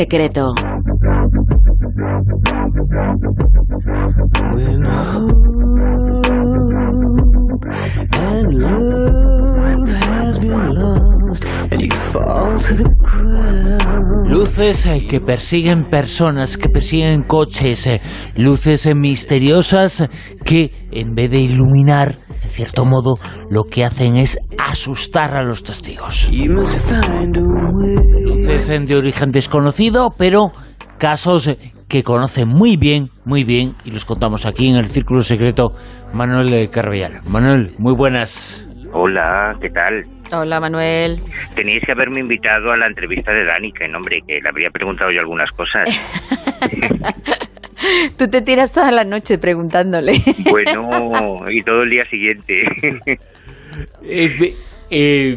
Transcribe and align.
Secreto. 0.00 0.54
Luces 14.28 14.86
eh, 14.86 15.04
que 15.04 15.20
persiguen 15.20 15.90
personas, 15.90 16.56
que 16.56 16.68
persiguen 16.68 17.24
coches, 17.24 17.88
eh, 17.88 18.00
luces 18.36 18.86
eh, 18.86 18.94
misteriosas 18.94 20.08
que 20.44 20.70
en 20.92 21.16
vez 21.16 21.28
de 21.32 21.40
iluminar, 21.40 22.14
en 22.44 22.50
cierto 22.50 22.84
modo, 22.84 23.18
lo 23.50 23.64
que 23.64 23.84
hacen 23.84 24.16
es 24.16 24.38
asustar 24.58 25.36
a 25.36 25.42
los 25.42 25.64
testigos. 25.64 26.30
Luces 28.48 28.88
de 28.88 28.96
origen 28.96 29.30
desconocido, 29.30 30.08
pero 30.16 30.52
casos 30.98 31.54
que 31.86 32.02
conocen 32.02 32.48
muy 32.48 32.78
bien, 32.78 33.08
muy 33.26 33.44
bien, 33.44 33.72
y 33.84 33.90
los 33.90 34.06
contamos 34.06 34.46
aquí 34.46 34.70
en 34.70 34.76
el 34.76 34.86
Círculo 34.86 35.20
Secreto, 35.20 35.72
Manuel 36.14 36.70
Carvallal. 36.70 37.20
Manuel, 37.28 37.74
muy 37.78 37.94
buenas. 37.94 38.66
Hola, 38.94 39.54
¿qué 39.60 39.68
tal? 39.68 40.02
Hola, 40.32 40.60
Manuel. 40.60 41.18
Teníais 41.54 41.82
que 41.84 41.92
haberme 41.92 42.20
invitado 42.20 42.72
a 42.72 42.78
la 42.78 42.86
entrevista 42.86 43.32
de 43.32 43.44
Dani, 43.44 43.70
que 43.70 43.86
nombre, 43.86 44.22
que 44.26 44.40
le 44.40 44.48
habría 44.48 44.70
preguntado 44.70 45.10
yo 45.12 45.20
algunas 45.20 45.50
cosas. 45.50 45.86
Tú 48.16 48.28
te 48.28 48.40
tiras 48.40 48.72
toda 48.72 48.90
la 48.90 49.04
noche 49.04 49.36
preguntándole. 49.36 50.12
bueno, 50.50 51.50
y 51.50 51.62
todo 51.64 51.82
el 51.82 51.90
día 51.90 52.04
siguiente. 52.08 52.62
Eh, 54.02 54.54
eh, 54.90 55.36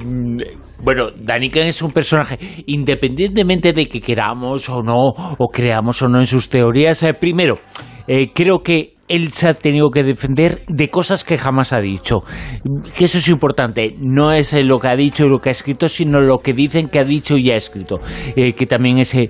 bueno, 0.83 1.11
Daniken 1.15 1.67
es 1.67 1.81
un 1.81 1.91
personaje, 1.91 2.37
independientemente 2.65 3.73
de 3.73 3.87
que 3.87 3.99
queramos 3.99 4.69
o 4.69 4.81
no, 4.81 5.13
o 5.37 5.47
creamos 5.47 6.01
o 6.01 6.07
no 6.07 6.19
en 6.19 6.27
sus 6.27 6.49
teorías, 6.49 7.03
eh, 7.03 7.13
primero, 7.13 7.59
creo 8.33 8.59
que 8.59 8.90
él 9.11 9.33
se 9.33 9.49
ha 9.49 9.53
tenido 9.53 9.91
que 9.91 10.03
defender 10.03 10.63
de 10.69 10.89
cosas 10.89 11.25
que 11.25 11.37
jamás 11.37 11.73
ha 11.73 11.81
dicho. 11.81 12.23
Que 12.95 13.05
eso 13.05 13.17
es 13.17 13.27
importante. 13.27 13.93
No 13.99 14.31
es 14.31 14.53
lo 14.53 14.79
que 14.79 14.87
ha 14.87 14.95
dicho 14.95 15.25
y 15.25 15.29
lo 15.29 15.39
que 15.39 15.49
ha 15.49 15.51
escrito, 15.51 15.89
sino 15.89 16.21
lo 16.21 16.39
que 16.39 16.53
dicen 16.53 16.87
que 16.87 16.99
ha 16.99 17.03
dicho 17.03 17.35
y 17.37 17.51
ha 17.51 17.57
escrito. 17.57 17.99
Eh, 18.37 18.53
que 18.53 18.65
también 18.65 18.99
es, 18.99 19.13
eh, 19.13 19.29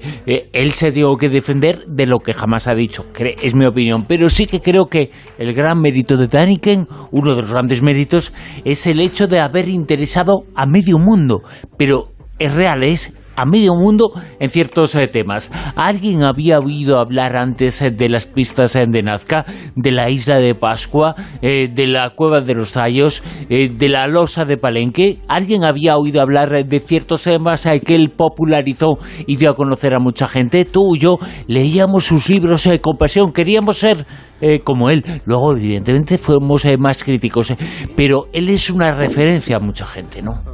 él 0.53 0.71
se 0.73 0.87
ha 0.87 0.91
tenido 0.91 1.17
que 1.17 1.29
defender 1.29 1.83
de 1.87 2.05
lo 2.05 2.19
que 2.19 2.33
jamás 2.33 2.67
ha 2.67 2.75
dicho. 2.75 3.07
Es 3.41 3.55
mi 3.55 3.65
opinión. 3.65 4.05
Pero 4.07 4.29
sí 4.29 4.45
que 4.45 4.61
creo 4.61 4.85
que 4.85 5.09
el 5.39 5.51
gran 5.55 5.81
mérito 5.81 6.15
de 6.15 6.27
Daniken, 6.27 6.87
uno 7.09 7.35
de 7.35 7.41
los 7.41 7.51
grandes 7.51 7.81
méritos, 7.81 8.33
es 8.63 8.85
el 8.85 8.99
hecho 8.99 9.27
de 9.27 9.39
haber 9.39 9.67
interesado 9.67 10.43
a 10.53 10.67
medio 10.67 10.99
mundo. 10.99 11.41
Pero 11.77 12.11
es 12.37 12.53
real, 12.53 12.83
es 12.83 13.13
a 13.35 13.45
medio 13.45 13.75
mundo 13.75 14.11
en 14.39 14.49
ciertos 14.49 14.95
eh, 14.95 15.07
temas. 15.07 15.51
¿Alguien 15.75 16.23
había 16.23 16.59
oído 16.59 16.99
hablar 16.99 17.35
antes 17.35 17.81
eh, 17.81 17.91
de 17.91 18.09
las 18.09 18.25
pistas 18.25 18.75
eh, 18.75 18.85
de 18.87 19.03
Nazca, 19.03 19.45
de 19.75 19.91
la 19.91 20.09
isla 20.09 20.37
de 20.37 20.55
Pascua, 20.55 21.15
de 21.41 21.87
la 21.87 22.11
cueva 22.11 22.41
de 22.41 22.55
los 22.55 22.73
Tallos, 22.73 23.23
de 23.49 23.89
la 23.89 24.07
losa 24.07 24.45
de 24.45 24.57
Palenque? 24.57 25.19
¿Alguien 25.27 25.63
había 25.63 25.97
oído 25.97 26.21
hablar 26.21 26.65
de 26.65 26.79
ciertos 26.79 27.23
temas 27.23 27.67
que 27.85 27.95
él 27.95 28.11
popularizó 28.11 28.97
y 29.25 29.37
dio 29.37 29.51
a 29.51 29.55
conocer 29.55 29.93
a 29.93 29.99
mucha 29.99 30.27
gente? 30.27 30.65
Tú 30.65 30.95
y 30.95 30.99
yo 30.99 31.17
leíamos 31.47 32.05
sus 32.05 32.29
libros 32.29 32.67
con 32.81 32.97
pasión, 32.97 33.31
queríamos 33.31 33.77
ser 33.77 34.05
como 34.63 34.89
él. 34.89 35.03
Luego, 35.25 35.55
evidentemente, 35.55 36.17
fuimos 36.17 36.65
más 36.79 37.03
críticos, 37.03 37.53
pero 37.95 38.27
él 38.33 38.49
es 38.49 38.69
una 38.69 38.93
referencia 38.93 39.57
a 39.57 39.59
mucha 39.59 39.85
gente, 39.85 40.21
¿no? 40.21 40.50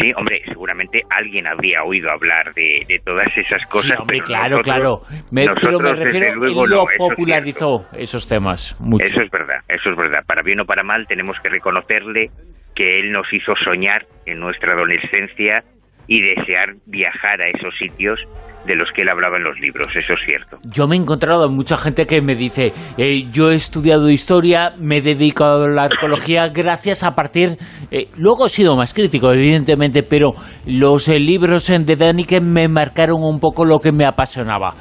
Sí, 0.00 0.12
hombre, 0.16 0.42
seguramente 0.46 1.02
alguien 1.10 1.46
habría 1.46 1.82
oído 1.82 2.10
hablar 2.10 2.52
de, 2.54 3.00
todas 3.04 3.28
esas 3.36 3.64
cosas. 3.66 3.98
hombre, 3.98 4.20
claro, 4.20 4.60
claro. 4.60 5.02
pero 5.32 5.80
me 5.80 5.94
refiero, 5.94 6.34
luego, 6.34 6.66
lo 6.66 6.84
popularizó 6.98 7.86
esos 7.96 8.28
temas. 8.28 8.76
Mucho. 8.78 9.04
Eso 9.04 9.22
es 9.22 9.30
verdad, 9.30 9.60
eso 9.68 9.90
es 9.90 9.96
verdad. 9.96 10.20
Para 10.26 10.42
bien 10.42 10.60
o 10.60 10.66
para 10.66 10.82
mal, 10.82 11.06
tenemos 11.06 11.36
que 11.42 11.48
reconocerle 11.48 12.30
que 12.74 13.00
él 13.00 13.10
nos 13.10 13.32
hizo 13.32 13.54
soñar 13.64 14.04
en 14.26 14.38
nuestra 14.38 14.74
adolescencia 14.74 15.64
y 16.06 16.20
desear 16.20 16.74
viajar 16.86 17.40
a 17.40 17.48
esos 17.48 17.76
sitios 17.78 18.20
de 18.66 18.74
los 18.74 18.88
que 18.94 19.02
él 19.02 19.08
hablaba 19.08 19.36
en 19.36 19.44
los 19.44 19.58
libros, 19.60 19.86
eso 19.94 20.14
es 20.14 20.20
cierto. 20.24 20.58
Yo 20.64 20.86
me 20.86 20.96
he 20.96 20.98
encontrado 20.98 21.48
mucha 21.48 21.76
gente 21.76 22.06
que 22.06 22.20
me 22.20 22.34
dice, 22.34 22.72
eh, 22.98 23.28
yo 23.30 23.50
he 23.50 23.54
estudiado 23.54 24.10
historia, 24.10 24.74
me 24.78 24.98
he 24.98 25.00
dedicado 25.00 25.64
a 25.64 25.68
la 25.68 25.84
arqueología 25.84 26.48
gracias 26.48 27.02
a 27.04 27.14
partir... 27.14 27.58
Eh, 27.90 28.08
luego 28.16 28.46
he 28.46 28.48
sido 28.48 28.76
más 28.76 28.92
crítico, 28.92 29.32
evidentemente, 29.32 30.02
pero 30.02 30.32
los 30.66 31.08
eh, 31.08 31.18
libros 31.20 31.66
de 31.66 31.96
Daniken 31.96 32.52
me 32.52 32.68
marcaron 32.68 33.22
un 33.22 33.38
poco 33.38 33.64
lo 33.64 33.78
que 33.78 33.92
me 33.92 34.04
apasionaba 34.04 34.74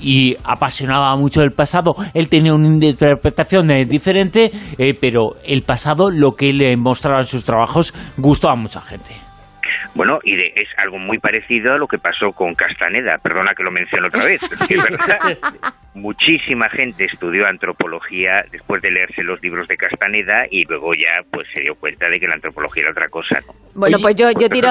y 0.00 0.36
apasionaba 0.42 1.16
mucho 1.16 1.42
el 1.42 1.52
pasado. 1.52 1.94
Él 2.14 2.28
tenía 2.28 2.54
una 2.54 2.66
interpretación 2.66 3.68
diferente, 3.86 4.50
pero 5.00 5.36
el 5.44 5.62
pasado, 5.62 6.10
lo 6.10 6.32
que 6.32 6.50
él 6.50 6.76
mostraba 6.76 7.20
en 7.20 7.26
sus 7.26 7.44
trabajos, 7.44 7.94
gustó 8.16 8.50
a 8.50 8.56
mucha 8.56 8.80
gente. 8.80 9.31
Bueno, 9.94 10.18
y 10.24 10.34
es 10.34 10.68
algo 10.78 10.98
muy 10.98 11.18
parecido 11.18 11.74
a 11.74 11.78
lo 11.78 11.86
que 11.86 11.98
pasó 11.98 12.32
con 12.32 12.54
Castaneda, 12.54 13.18
perdona 13.22 13.52
que 13.54 13.62
lo 13.62 13.70
menciono 13.70 14.06
otra 14.06 14.24
vez, 14.24 14.40
es 14.42 14.68
verdad. 14.68 15.38
Muchísima 15.94 16.70
gente 16.70 17.04
estudió 17.04 17.46
antropología 17.46 18.44
después 18.50 18.80
de 18.80 18.90
leerse 18.90 19.22
los 19.22 19.42
libros 19.42 19.68
de 19.68 19.76
Castaneda 19.76 20.46
y 20.50 20.64
luego 20.64 20.94
ya 20.94 21.20
pues 21.30 21.46
se 21.54 21.60
dio 21.60 21.74
cuenta 21.74 22.08
de 22.08 22.18
que 22.18 22.26
la 22.26 22.34
antropología 22.34 22.84
era 22.84 22.92
otra 22.92 23.08
cosa. 23.10 23.40
Bueno, 23.74 23.98
pues 24.00 24.16
yo, 24.16 24.28
yo 24.40 24.48
tiro 24.48 24.70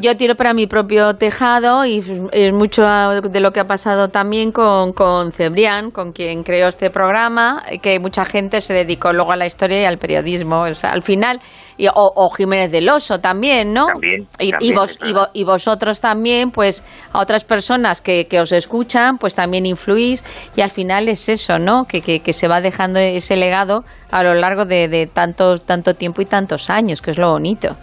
yo, 0.00 0.16
tiro 0.16 0.34
para 0.34 0.54
mi 0.54 0.66
propio 0.66 1.14
tejado 1.16 1.84
y 1.84 1.98
es 1.98 2.52
mucho 2.54 2.82
de 2.84 3.40
lo 3.40 3.52
que 3.52 3.60
ha 3.60 3.66
pasado 3.66 4.08
también 4.08 4.50
con, 4.50 4.94
con 4.94 5.32
Cebrián, 5.32 5.90
con 5.90 6.12
quien 6.12 6.42
creó 6.42 6.68
este 6.68 6.88
programa, 6.88 7.62
que 7.82 7.98
mucha 8.00 8.24
gente 8.24 8.62
se 8.62 8.72
dedicó 8.72 9.12
luego 9.12 9.32
a 9.32 9.36
la 9.36 9.44
historia 9.44 9.82
y 9.82 9.84
al 9.84 9.98
periodismo. 9.98 10.64
al 10.64 11.02
final, 11.02 11.40
y, 11.76 11.86
o, 11.92 12.30
Jiménez 12.30 12.70
del 12.70 12.88
Oso 12.88 13.20
también, 13.20 13.72
¿no? 13.72 13.86
También, 13.86 14.26
y, 14.38 14.61
vos, 14.72 14.98
y, 15.32 15.44
vosotros 15.44 16.00
también, 16.00 16.52
pues 16.52 16.84
a 17.12 17.20
otras 17.20 17.42
personas 17.42 18.00
que, 18.00 18.28
que, 18.28 18.40
os 18.40 18.52
escuchan, 18.52 19.18
pues 19.18 19.34
también 19.34 19.66
influís 19.66 20.24
y 20.54 20.60
al 20.60 20.70
final 20.70 21.08
es 21.08 21.28
eso, 21.28 21.58
¿no? 21.58 21.86
Que, 21.86 22.00
que, 22.00 22.32
se 22.32 22.46
va 22.46 22.60
dejando 22.60 23.00
ese 23.00 23.34
legado 23.34 23.84
a 24.10 24.22
lo 24.22 24.34
largo 24.34 24.64
de, 24.64 24.86
de 24.86 25.06
tanto, 25.06 25.58
tanto 25.58 25.94
tiempo 25.94 26.22
y 26.22 26.26
tantos 26.26 26.70
años, 26.70 27.02
que 27.02 27.10
es 27.10 27.18
lo 27.18 27.30
bonito. 27.30 27.76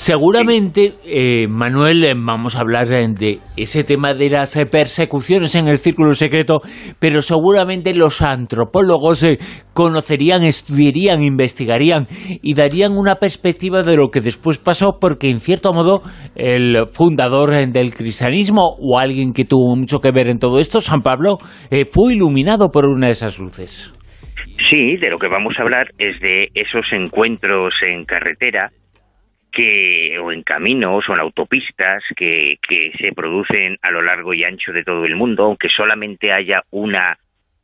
Seguramente, 0.00 0.92
eh, 1.04 1.48
Manuel, 1.48 2.04
eh, 2.04 2.14
vamos 2.16 2.54
a 2.54 2.60
hablar 2.60 2.86
de 2.86 3.40
ese 3.56 3.82
tema 3.82 4.14
de 4.14 4.30
las 4.30 4.54
eh, 4.54 4.64
persecuciones 4.64 5.56
en 5.56 5.66
el 5.66 5.78
círculo 5.78 6.12
secreto, 6.12 6.60
pero 7.00 7.20
seguramente 7.20 7.92
los 7.96 8.22
antropólogos 8.22 9.26
conocerían, 9.74 10.44
estudiarían, 10.44 11.20
investigarían 11.20 12.06
y 12.40 12.54
darían 12.54 12.92
una 12.92 13.16
perspectiva 13.16 13.82
de 13.82 13.96
lo 13.96 14.10
que 14.10 14.20
después 14.20 14.58
pasó, 14.58 14.98
porque 15.00 15.30
en 15.30 15.40
cierto 15.40 15.72
modo 15.72 16.02
el 16.36 16.86
fundador 16.92 17.50
del 17.50 17.92
cristianismo 17.92 18.76
o 18.78 19.00
alguien 19.00 19.32
que 19.32 19.46
tuvo 19.46 19.74
mucho 19.74 19.98
que 19.98 20.12
ver 20.12 20.28
en 20.28 20.38
todo 20.38 20.60
esto, 20.60 20.80
San 20.80 21.00
Pablo, 21.00 21.38
fue 21.90 22.14
iluminado 22.14 22.70
por 22.70 22.86
una 22.86 23.06
de 23.06 23.12
esas 23.14 23.40
luces. 23.40 23.92
Sí, 24.70 24.96
de 24.96 25.10
lo 25.10 25.18
que 25.18 25.26
vamos 25.26 25.54
a 25.58 25.62
hablar 25.62 25.88
es 25.98 26.20
de 26.20 26.50
esos 26.54 26.86
encuentros 26.92 27.74
en 27.84 28.04
carretera 28.04 28.70
que 29.58 30.16
o 30.20 30.30
en 30.30 30.44
caminos 30.44 31.08
o 31.08 31.14
en 31.14 31.18
autopistas 31.18 32.04
que, 32.16 32.60
que 32.68 32.92
se 32.96 33.12
producen 33.12 33.76
a 33.82 33.90
lo 33.90 34.02
largo 34.02 34.32
y 34.32 34.44
ancho 34.44 34.72
de 34.72 34.84
todo 34.84 35.04
el 35.04 35.16
mundo, 35.16 35.46
aunque 35.46 35.68
solamente 35.68 36.30
haya 36.30 36.62
una 36.70 37.18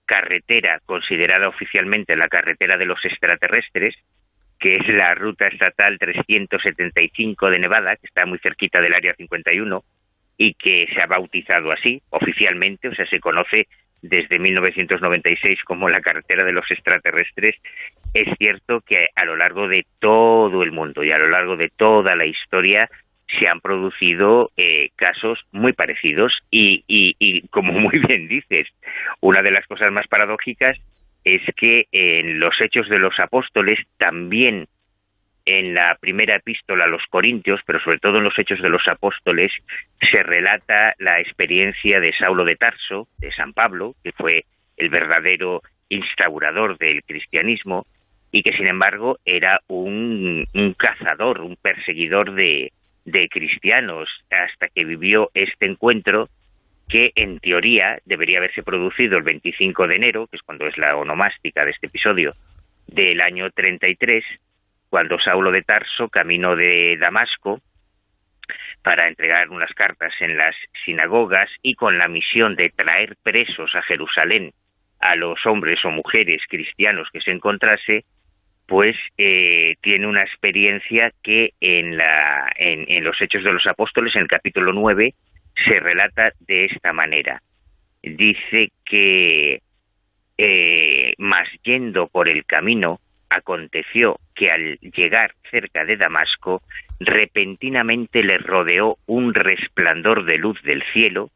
carretera 0.04 0.80
considerada 0.86 1.46
oficialmente 1.46 2.16
la 2.16 2.28
carretera 2.28 2.76
de 2.76 2.86
los 2.86 2.98
extraterrestres, 3.04 3.94
que 4.58 4.74
es 4.74 4.88
la 4.88 5.14
ruta 5.14 5.46
estatal 5.46 5.96
375 5.96 7.48
de 7.48 7.60
Nevada, 7.60 7.94
que 7.94 8.08
está 8.08 8.26
muy 8.26 8.40
cerquita 8.40 8.80
del 8.80 8.94
área 8.94 9.14
51 9.14 9.84
y 10.36 10.54
que 10.54 10.88
se 10.92 11.00
ha 11.00 11.06
bautizado 11.06 11.70
así 11.70 12.02
oficialmente, 12.10 12.88
o 12.88 12.94
sea, 12.96 13.06
se 13.06 13.20
conoce 13.20 13.68
desde 14.08 14.38
1996 14.38 15.60
como 15.64 15.88
la 15.88 16.02
carretera 16.02 16.44
de 16.44 16.52
los 16.52 16.70
extraterrestres, 16.70 17.56
es 18.12 18.28
cierto 18.38 18.80
que 18.80 19.08
a 19.14 19.24
lo 19.24 19.36
largo 19.36 19.66
de 19.66 19.86
todo 19.98 20.62
el 20.62 20.72
mundo 20.72 21.02
y 21.02 21.10
a 21.10 21.18
lo 21.18 21.28
largo 21.28 21.56
de 21.56 21.70
toda 21.70 22.14
la 22.14 22.26
historia 22.26 22.88
se 23.38 23.48
han 23.48 23.60
producido 23.60 24.50
eh, 24.58 24.90
casos 24.96 25.40
muy 25.52 25.72
parecidos 25.72 26.32
y, 26.50 26.84
y, 26.86 27.48
como 27.48 27.72
muy 27.80 27.98
bien 28.06 28.28
dices, 28.28 28.68
una 29.20 29.42
de 29.42 29.50
las 29.50 29.66
cosas 29.66 29.90
más 29.90 30.06
paradójicas 30.06 30.78
es 31.24 31.40
que 31.56 31.86
en 31.90 32.38
los 32.38 32.54
hechos 32.60 32.86
de 32.90 32.98
los 32.98 33.18
apóstoles 33.18 33.78
también 33.96 34.66
en 35.46 35.74
la 35.74 35.96
primera 36.00 36.36
epístola 36.36 36.84
a 36.84 36.88
los 36.88 37.02
Corintios, 37.10 37.60
pero 37.66 37.80
sobre 37.80 37.98
todo 37.98 38.18
en 38.18 38.24
los 38.24 38.38
Hechos 38.38 38.60
de 38.62 38.68
los 38.68 38.86
Apóstoles, 38.88 39.52
se 40.10 40.22
relata 40.22 40.94
la 40.98 41.20
experiencia 41.20 42.00
de 42.00 42.12
Saulo 42.14 42.44
de 42.44 42.56
Tarso, 42.56 43.08
de 43.18 43.30
San 43.32 43.52
Pablo, 43.52 43.94
que 44.02 44.12
fue 44.12 44.44
el 44.76 44.88
verdadero 44.88 45.62
instaurador 45.88 46.78
del 46.78 47.02
cristianismo 47.04 47.84
y 48.32 48.42
que 48.42 48.52
sin 48.52 48.66
embargo 48.66 49.18
era 49.24 49.60
un, 49.68 50.46
cazador, 50.76 51.40
un 51.40 51.56
perseguidor 51.56 52.34
de, 52.34 52.72
de 53.04 53.28
cristianos, 53.28 54.08
hasta 54.30 54.68
que 54.68 54.84
vivió 54.84 55.30
este 55.34 55.66
encuentro 55.66 56.28
que 56.88 57.12
en 57.14 57.38
teoría 57.38 57.98
debería 58.04 58.38
haberse 58.38 58.62
producido 58.62 59.16
el 59.16 59.22
25 59.22 59.86
de 59.86 59.96
enero, 59.96 60.26
que 60.26 60.36
es 60.36 60.42
cuando 60.42 60.66
es 60.66 60.76
la 60.76 60.96
onomástica 60.96 61.64
de 61.64 61.70
este 61.70 61.86
episodio, 61.86 62.32
del 62.86 63.20
año 63.20 63.50
33, 63.50 64.24
cuando 64.94 65.18
Saulo 65.18 65.50
de 65.50 65.62
Tarso, 65.62 66.08
camino 66.08 66.54
de 66.54 66.96
Damasco, 67.00 67.60
para 68.80 69.08
entregar 69.08 69.48
unas 69.48 69.72
cartas 69.72 70.12
en 70.20 70.36
las 70.36 70.54
sinagogas 70.84 71.50
y 71.62 71.74
con 71.74 71.98
la 71.98 72.06
misión 72.06 72.54
de 72.54 72.70
traer 72.70 73.16
presos 73.20 73.74
a 73.74 73.82
Jerusalén 73.82 74.52
a 75.00 75.16
los 75.16 75.44
hombres 75.46 75.84
o 75.84 75.90
mujeres 75.90 76.42
cristianos 76.48 77.08
que 77.12 77.20
se 77.22 77.32
encontrase, 77.32 78.04
pues 78.68 78.94
eh, 79.18 79.74
tiene 79.80 80.06
una 80.06 80.22
experiencia 80.22 81.10
que 81.24 81.54
en, 81.58 81.96
la, 81.96 82.52
en, 82.54 83.02
los 83.02 83.20
Hechos 83.20 83.42
de 83.42 83.52
los 83.52 83.66
Apóstoles, 83.66 84.14
en 84.14 84.22
el 84.22 84.28
capítulo 84.28 84.72
9, 84.72 85.12
se 85.66 85.80
relata 85.80 86.30
de 86.38 86.66
esta 86.66 86.92
manera. 86.92 87.42
Dice 88.00 88.68
que, 88.84 89.60
eh, 90.38 91.14
más 91.18 91.48
yendo 91.64 92.06
por 92.06 92.28
el 92.28 92.44
camino, 92.44 93.00
aconteció 93.36 94.18
que 94.34 94.50
al 94.50 94.78
llegar 94.80 95.34
cerca 95.50 95.84
de 95.84 95.96
Damasco, 95.96 96.62
repentinamente 97.00 98.22
le 98.22 98.38
rodeó 98.38 98.96
un 99.06 99.34
resplandor 99.34 100.24
de 100.24 100.38
luz 100.38 100.60
del 100.62 100.82
cielo, 100.92 101.30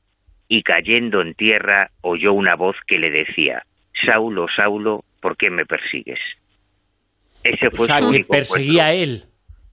y 0.48 0.62
cayendo 0.62 1.20
en 1.20 1.34
tierra 1.34 1.88
oyó 2.00 2.32
una 2.32 2.56
voz 2.56 2.76
que 2.86 2.98
le 2.98 3.10
decía, 3.10 3.62
Saulo, 4.06 4.46
Saulo, 4.54 5.04
¿por 5.20 5.36
qué 5.36 5.50
me 5.50 5.66
persigues? 5.66 6.18
Ese 7.44 7.70
fue 7.70 7.86
o 7.86 8.10
que 8.10 8.24
perseguía 8.24 8.86
a 8.86 8.92
él, 8.92 9.24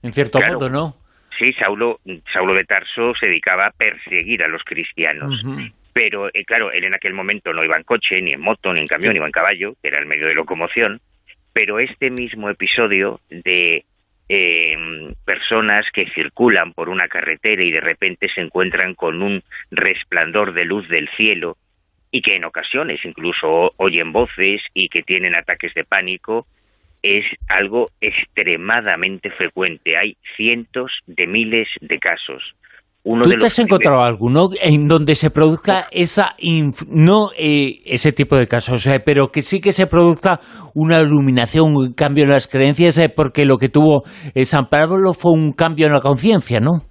en 0.04 0.13
cierto 0.13 0.39
modo, 0.39 0.69
¿no? 0.69 0.94
Sí, 1.39 1.51
Saulo, 1.54 2.00
Saulo 2.31 2.54
de 2.54 2.63
Tarso 2.63 3.13
se 3.19 3.28
dedicaba 3.28 3.68
a 3.68 3.71
perseguir 3.71 4.44
a 4.44 4.48
los 4.48 4.63
cristianos. 4.63 5.44
Pero, 5.94 6.28
eh, 6.28 6.44
claro, 6.45 6.71
él 6.71 6.83
en 6.83 6.94
aquel 6.94 7.13
momento 7.13 7.54
no 7.54 7.63
iba 7.63 7.78
en 7.78 7.83
coche, 7.83 8.21
ni 8.21 8.33
en 8.33 8.42
moto, 8.42 8.74
ni 8.74 8.81
en 8.81 8.88
camión, 8.88 9.13
ni 9.13 9.18
iba 9.18 9.25
en 9.25 9.31
caballo, 9.31 9.75
que 9.81 9.88
era 9.88 10.00
el 10.00 10.06
medio 10.06 10.28
de 10.28 10.33
locomoción, 10.33 11.00
pero 11.56 11.80
este 11.80 12.10
mismo 12.10 12.50
episodio 12.50 13.22
de 13.30 13.86
eh, 14.28 14.75
personas 15.24 15.86
que 15.94 16.06
circulan 16.10 16.74
por 16.74 16.90
una 16.90 17.07
carretera 17.07 17.63
y 17.63 17.72
de 17.72 17.80
repente 17.80 18.28
se 18.36 18.42
encuentran 18.42 18.94
con 18.94 19.22
un 19.22 19.42
resplandor 19.72 20.52
de 20.52 20.66
luz 20.66 20.86
del 20.90 21.07
cielo 21.16 21.56
y 22.12 22.22
que 22.22 22.36
en 22.36 22.44
ocasiones 22.44 23.00
incluso 23.06 23.72
oyen 23.78 24.12
voces 24.12 24.62
y 24.74 24.90
que 24.90 25.02
tienen 25.02 25.34
ataques 25.34 25.74
de 25.75 25.86
pánico, 25.86 26.46
es 27.02 27.24
algo 27.48 27.90
extremadamente 28.02 29.30
frecuente. 29.31 29.96
Hay 29.96 30.18
cientos 30.36 30.92
de 31.07 31.25
miles 31.25 31.69
de 31.80 32.00
casos. 32.00 32.44
¿Tú 33.06 33.38
te 33.40 33.46
has 33.46 33.60
encontrado 33.60 34.04
alguno 34.04 34.50
en 34.60 34.88
donde 34.88 35.13
se 35.13 35.30
produzca 35.30 35.86
esa, 35.92 36.36
no 36.90 37.30
eh, 37.38 37.84
ese 37.86 38.12
tipo 38.12 38.36
de 38.36 38.48
casos, 38.48 38.88
eh, 38.88 39.00
pero 39.00 39.28
que 39.28 39.44
sí 39.44 39.62
que 39.62 39.74
se 39.74 39.86
produzca 39.86 40.40
una 40.74 41.02
iluminación, 41.02 41.75
un 41.75 41.94
cambio 41.94 42.24
en 42.24 42.31
las 42.31 42.48
creencias, 42.48 42.98
eh, 42.98 43.10
porque 43.16 43.46
lo 43.46 43.57
que 43.57 43.69
tuvo 43.69 44.02
San 44.44 44.66
Pablo 44.72 45.13
fue 45.13 45.34
un 45.34 45.54
cambio 45.54 45.86
en 45.86 45.94
la 45.94 46.00
conciencia, 46.00 46.60
¿no? 46.60 46.81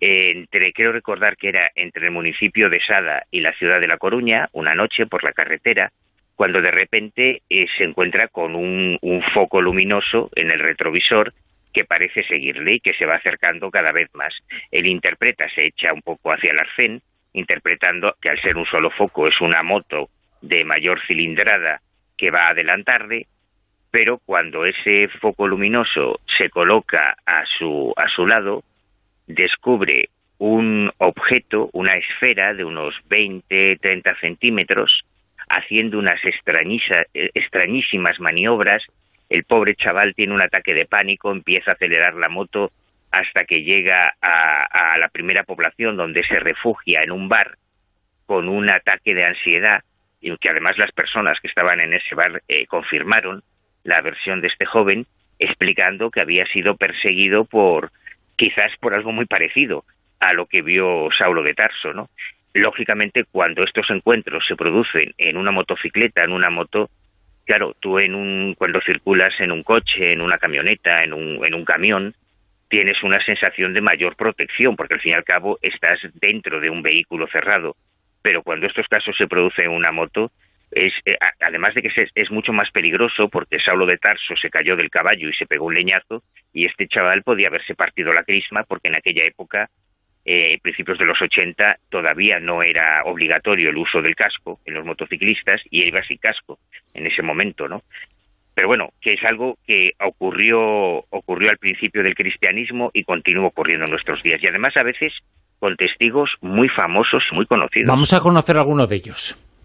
entre, 0.00 0.72
quiero 0.72 0.92
recordar 0.92 1.36
que 1.36 1.48
era 1.48 1.70
entre 1.74 2.06
el 2.06 2.12
municipio 2.12 2.68
de 2.68 2.80
Sada 2.80 3.24
y 3.30 3.40
la 3.40 3.52
ciudad 3.54 3.80
de 3.80 3.86
La 3.86 3.98
Coruña, 3.98 4.48
una 4.52 4.74
noche 4.74 5.06
por 5.06 5.24
la 5.24 5.32
carretera, 5.32 5.90
cuando 6.34 6.60
de 6.60 6.70
repente 6.70 7.42
eh, 7.48 7.66
se 7.76 7.84
encuentra 7.84 8.28
con 8.28 8.54
un, 8.54 8.98
foco 9.32 9.60
luminoso 9.60 10.30
en 10.34 10.50
el 10.50 10.60
retrovisor 10.60 11.32
que 11.72 11.84
parece 11.84 12.22
seguirle 12.24 12.74
y 12.74 12.80
que 12.80 12.94
se 12.94 13.06
va 13.06 13.16
acercando 13.16 13.70
cada 13.70 13.92
vez 13.92 14.14
más. 14.14 14.34
Él 14.70 14.86
interpreta, 14.86 15.48
se 15.54 15.66
echa 15.66 15.92
un 15.92 16.02
poco 16.02 16.32
hacia 16.32 16.50
el 16.50 16.58
arcén, 16.58 17.00
interpretando 17.32 18.14
que 18.20 18.30
al 18.30 18.40
ser 18.40 18.56
un 18.56 18.66
solo 18.66 18.90
foco 18.90 19.28
es 19.28 19.40
una 19.40 19.62
moto 19.62 20.08
de 20.40 20.64
mayor 20.64 21.00
cilindrada 21.06 21.80
que 22.16 22.30
va 22.30 22.46
a 22.46 22.50
adelantarle, 22.50 23.26
pero 23.90 24.18
cuando 24.24 24.64
ese 24.64 25.08
foco 25.20 25.46
luminoso 25.46 26.20
se 26.38 26.50
coloca 26.50 27.16
a 27.26 27.44
su, 27.58 27.92
a 27.96 28.08
su 28.08 28.26
lado, 28.26 28.62
descubre 29.26 30.10
un 30.38 30.90
objeto, 30.98 31.70
una 31.72 31.96
esfera 31.96 32.54
de 32.54 32.64
unos 32.64 32.94
20, 33.08 33.78
30 33.80 34.14
centímetros, 34.20 35.04
haciendo 35.48 35.98
unas 35.98 36.20
extrañísimas 36.24 38.20
maniobras. 38.20 38.82
El 39.28 39.44
pobre 39.44 39.74
chaval 39.74 40.14
tiene 40.14 40.34
un 40.34 40.42
ataque 40.42 40.74
de 40.74 40.86
pánico, 40.86 41.32
empieza 41.32 41.72
a 41.72 41.74
acelerar 41.74 42.14
la 42.14 42.28
moto 42.28 42.70
hasta 43.10 43.44
que 43.44 43.62
llega 43.62 44.14
a, 44.20 44.98
la 44.98 45.08
primera 45.08 45.44
población 45.44 45.96
donde 45.96 46.24
se 46.24 46.38
refugia 46.38 47.02
en 47.02 47.12
un 47.12 47.28
bar 47.28 47.56
con 48.26 48.48
un 48.48 48.68
ataque 48.68 49.14
de 49.14 49.24
ansiedad 49.24 49.82
y 50.20 50.36
que 50.38 50.48
además 50.48 50.76
las 50.78 50.92
personas 50.92 51.38
que 51.40 51.48
estaban 51.48 51.80
en 51.80 51.94
ese 51.94 52.14
bar 52.14 52.42
eh, 52.48 52.66
confirmaron 52.66 53.42
la 53.84 54.00
versión 54.00 54.40
de 54.40 54.48
este 54.48 54.66
joven 54.66 55.06
explicando 55.38 56.10
que 56.10 56.20
había 56.20 56.46
sido 56.46 56.76
perseguido 56.76 57.44
por 57.44 57.90
quizás 58.36 58.72
por 58.80 58.94
algo 58.94 59.12
muy 59.12 59.26
parecido 59.26 59.84
a 60.20 60.32
lo 60.32 60.46
que 60.46 60.62
vio 60.62 61.08
Saulo 61.16 61.42
de 61.42 61.54
Tarso, 61.54 61.92
¿no? 61.92 62.08
Lógicamente, 62.54 63.24
cuando 63.30 63.64
estos 63.64 63.90
encuentros 63.90 64.44
se 64.46 64.56
producen 64.56 65.12
en 65.18 65.36
una 65.36 65.50
motocicleta, 65.50 66.24
en 66.24 66.32
una 66.32 66.48
moto, 66.48 66.88
claro, 67.44 67.74
tú 67.80 67.98
en 67.98 68.14
un, 68.14 68.54
cuando 68.56 68.80
circulas 68.80 69.34
en 69.40 69.52
un 69.52 69.62
coche, 69.62 70.12
en 70.12 70.22
una 70.22 70.38
camioneta, 70.38 71.04
en 71.04 71.12
un, 71.12 71.44
en 71.44 71.54
un 71.54 71.64
camión, 71.64 72.14
tienes 72.68 73.02
una 73.02 73.22
sensación 73.24 73.74
de 73.74 73.80
mayor 73.80 74.16
protección, 74.16 74.74
porque 74.74 74.94
al 74.94 75.00
fin 75.00 75.12
y 75.12 75.14
al 75.14 75.24
cabo 75.24 75.58
estás 75.60 76.00
dentro 76.14 76.60
de 76.60 76.70
un 76.70 76.82
vehículo 76.82 77.26
cerrado. 77.28 77.76
Pero 78.22 78.42
cuando 78.42 78.66
estos 78.66 78.86
casos 78.88 79.14
se 79.16 79.28
producen 79.28 79.66
en 79.66 79.70
una 79.72 79.92
moto, 79.92 80.32
es, 80.76 80.92
eh, 81.06 81.16
además 81.40 81.74
de 81.74 81.82
que 81.82 81.90
es, 82.14 82.30
mucho 82.30 82.52
más 82.52 82.70
peligroso 82.70 83.28
porque 83.28 83.58
Saulo 83.58 83.86
de 83.86 83.96
Tarso 83.96 84.34
se 84.40 84.50
cayó 84.50 84.76
del 84.76 84.90
caballo 84.90 85.28
y 85.28 85.32
se 85.32 85.46
pegó 85.46 85.66
un 85.66 85.74
leñazo 85.74 86.22
y 86.52 86.66
este 86.66 86.86
chaval 86.86 87.22
podía 87.22 87.48
haberse 87.48 87.74
partido 87.74 88.12
la 88.12 88.24
crisma 88.24 88.62
porque 88.64 88.88
en 88.88 88.96
aquella 88.96 89.24
época, 89.24 89.70
eh, 90.24 90.58
principios 90.60 90.98
de 90.98 91.06
los 91.06 91.20
80, 91.20 91.76
todavía 91.88 92.38
no 92.40 92.62
era 92.62 93.02
obligatorio 93.04 93.70
el 93.70 93.76
uso 93.78 94.02
del 94.02 94.14
casco 94.14 94.60
en 94.66 94.74
los 94.74 94.84
motociclistas 94.84 95.62
y 95.70 95.82
iba 95.82 96.02
sin 96.02 96.18
casco 96.18 96.58
en 96.94 97.06
ese 97.06 97.22
momento, 97.22 97.68
¿no? 97.68 97.82
Pero 98.54 98.68
bueno, 98.68 98.88
que 99.00 99.14
es 99.14 99.24
algo 99.24 99.58
que 99.66 99.92
ocurrió, 100.00 101.04
ocurrió 101.10 101.50
al 101.50 101.58
principio 101.58 102.02
del 102.02 102.14
cristianismo 102.14 102.90
y 102.92 103.04
continúa 103.04 103.48
ocurriendo 103.48 103.84
en 103.84 103.90
nuestros 103.90 104.22
días. 104.22 104.42
Y 104.42 104.46
además 104.46 104.74
a 104.78 104.82
veces 104.82 105.12
con 105.58 105.76
testigos 105.76 106.30
muy 106.40 106.68
famosos 106.68 107.22
muy 107.32 107.46
conocidos. 107.46 107.88
Vamos 107.88 108.12
a 108.14 108.20
conocer 108.20 108.56
algunos 108.56 108.88
de 108.88 108.96
ellos. 108.96 109.55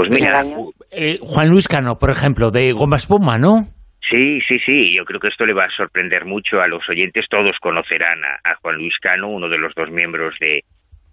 Pues 0.00 0.12
mira, 0.12 0.42
eh, 0.90 1.18
Juan 1.20 1.50
Luis 1.50 1.68
Cano, 1.68 1.98
por 1.98 2.08
ejemplo, 2.08 2.50
de 2.50 2.72
Goma 2.72 2.96
Espuma, 2.96 3.36
¿no? 3.36 3.64
Sí, 4.08 4.40
sí, 4.48 4.58
sí, 4.64 4.94
yo 4.96 5.04
creo 5.04 5.20
que 5.20 5.28
esto 5.28 5.44
le 5.44 5.52
va 5.52 5.66
a 5.66 5.76
sorprender 5.76 6.24
mucho 6.24 6.62
a 6.62 6.68
los 6.68 6.88
oyentes, 6.88 7.26
todos 7.28 7.54
conocerán 7.60 8.24
a, 8.24 8.54
Juan 8.62 8.76
Luis 8.76 8.94
Cano, 8.98 9.28
uno 9.28 9.50
de 9.50 9.58
los 9.58 9.74
dos 9.74 9.90
miembros 9.90 10.34
de, 10.40 10.64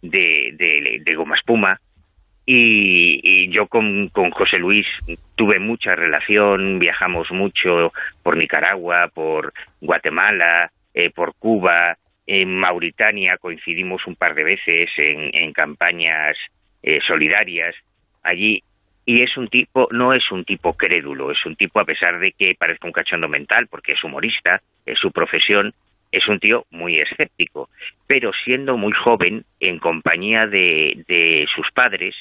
de, 0.02 1.02
de, 1.04 1.16
Goma 1.16 1.36
Espuma, 1.36 1.78
y, 2.46 3.50
yo 3.52 3.68
con, 3.68 4.08
con, 4.08 4.32
José 4.32 4.58
Luis 4.58 4.88
tuve 5.36 5.60
mucha 5.60 5.94
relación, 5.94 6.80
viajamos 6.80 7.30
mucho 7.32 7.92
por 8.24 8.38
Nicaragua, 8.38 9.12
por 9.14 9.52
Guatemala, 9.82 10.72
eh, 10.94 11.10
por 11.10 11.36
Cuba, 11.36 11.98
en 12.26 12.56
Mauritania 12.56 13.38
coincidimos 13.38 14.08
un 14.08 14.16
par 14.16 14.34
de 14.34 14.46
veces 14.46 14.90
en, 14.96 15.36
en 15.36 15.52
campañas 15.52 16.38
eh, 16.84 17.00
solidarias. 17.06 17.76
Allí 18.24 18.64
y 19.08 19.22
es 19.22 19.38
un 19.38 19.48
tipo, 19.48 19.88
no 19.92 20.12
es 20.12 20.30
un 20.32 20.44
tipo 20.44 20.74
crédulo, 20.74 21.32
es 21.32 21.44
un 21.46 21.56
tipo, 21.56 21.80
a 21.80 21.86
pesar 21.86 22.20
de 22.20 22.34
que 22.34 22.56
parezca 22.60 22.88
un 22.88 22.92
cachondo 22.92 23.30
mental, 23.30 23.68
porque 23.68 23.94
es 23.94 24.04
humorista, 24.04 24.62
es 24.86 25.00
su 25.00 25.14
profesión, 25.14 25.74
es 26.12 26.28
un 26.28 26.42
tío 26.42 26.66
muy 26.72 27.00
escéptico, 27.00 27.70
pero 28.06 28.34
siendo 28.44 28.76
muy 28.76 28.92
joven, 28.92 29.46
en 29.62 29.80
compañía 29.80 30.46
de, 30.46 31.06
de 31.08 31.48
sus 31.56 31.72
padres, 31.72 32.16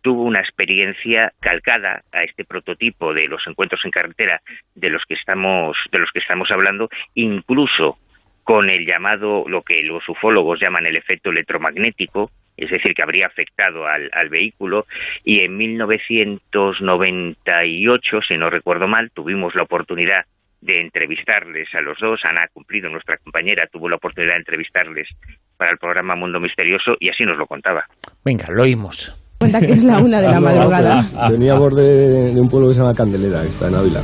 tuvo 0.00 0.22
una 0.22 0.40
experiencia 0.40 1.30
calcada 1.40 2.04
a 2.10 2.24
este 2.24 2.46
prototipo 2.46 3.12
de 3.12 3.28
los 3.28 3.46
encuentros 3.46 3.84
en 3.84 3.90
carretera 3.90 4.40
de 4.74 4.88
los 4.88 5.02
que 5.06 5.16
estamos, 5.16 5.76
de 5.92 5.98
los 5.98 6.10
que 6.10 6.20
estamos 6.20 6.50
hablando, 6.50 6.88
incluso 7.12 7.98
con 8.44 8.70
el 8.70 8.86
llamado, 8.86 9.44
lo 9.46 9.60
que 9.60 9.82
los 9.82 10.08
ufólogos 10.08 10.58
llaman 10.58 10.86
el 10.86 10.96
efecto 10.96 11.32
electromagnético, 11.32 12.30
es 12.60 12.70
decir, 12.70 12.94
que 12.94 13.02
habría 13.02 13.26
afectado 13.26 13.86
al, 13.86 14.28
vehículo 14.28 14.86
y 15.24 15.40
en 15.40 15.56
1998, 15.56 18.20
si 18.28 18.36
no 18.36 18.50
recuerdo 18.50 18.86
mal, 18.86 19.10
tuvimos 19.12 19.54
la 19.54 19.62
oportunidad 19.62 20.26
de 20.60 20.78
entrevistarles 20.80 21.74
a 21.74 21.80
los 21.80 21.98
dos. 21.98 22.20
Ana 22.24 22.42
ha 22.44 22.48
cumplido, 22.48 22.90
nuestra 22.90 23.16
compañera, 23.16 23.66
tuvo 23.72 23.88
la 23.88 23.96
oportunidad 23.96 24.34
de 24.34 24.40
entrevistarles 24.40 25.08
para 25.56 25.70
el 25.72 25.78
programa 25.78 26.14
Mundo 26.14 26.38
Misterioso 26.38 26.96
y 27.00 27.08
así 27.08 27.24
nos 27.24 27.38
lo 27.38 27.46
contaba. 27.46 27.86
Venga, 28.24 28.44
lo 28.50 28.62
oímos. 28.62 29.16
Cuenta 29.38 29.58
que 29.60 29.72
es 29.72 29.82
la 29.82 29.98
una 29.98 30.20
de 30.20 30.28
la 30.28 30.40
madrugada. 30.40 31.02
Veníamos 31.30 31.74
de, 31.74 32.34
de, 32.34 32.40
un 32.40 32.50
pueblo 32.50 32.68
que 32.68 32.74
se 32.74 32.80
llama 32.80 32.94
Candelera, 32.94 33.40
que 33.40 33.48
está 33.48 33.68
en 33.68 33.74
Ávila. 33.74 34.02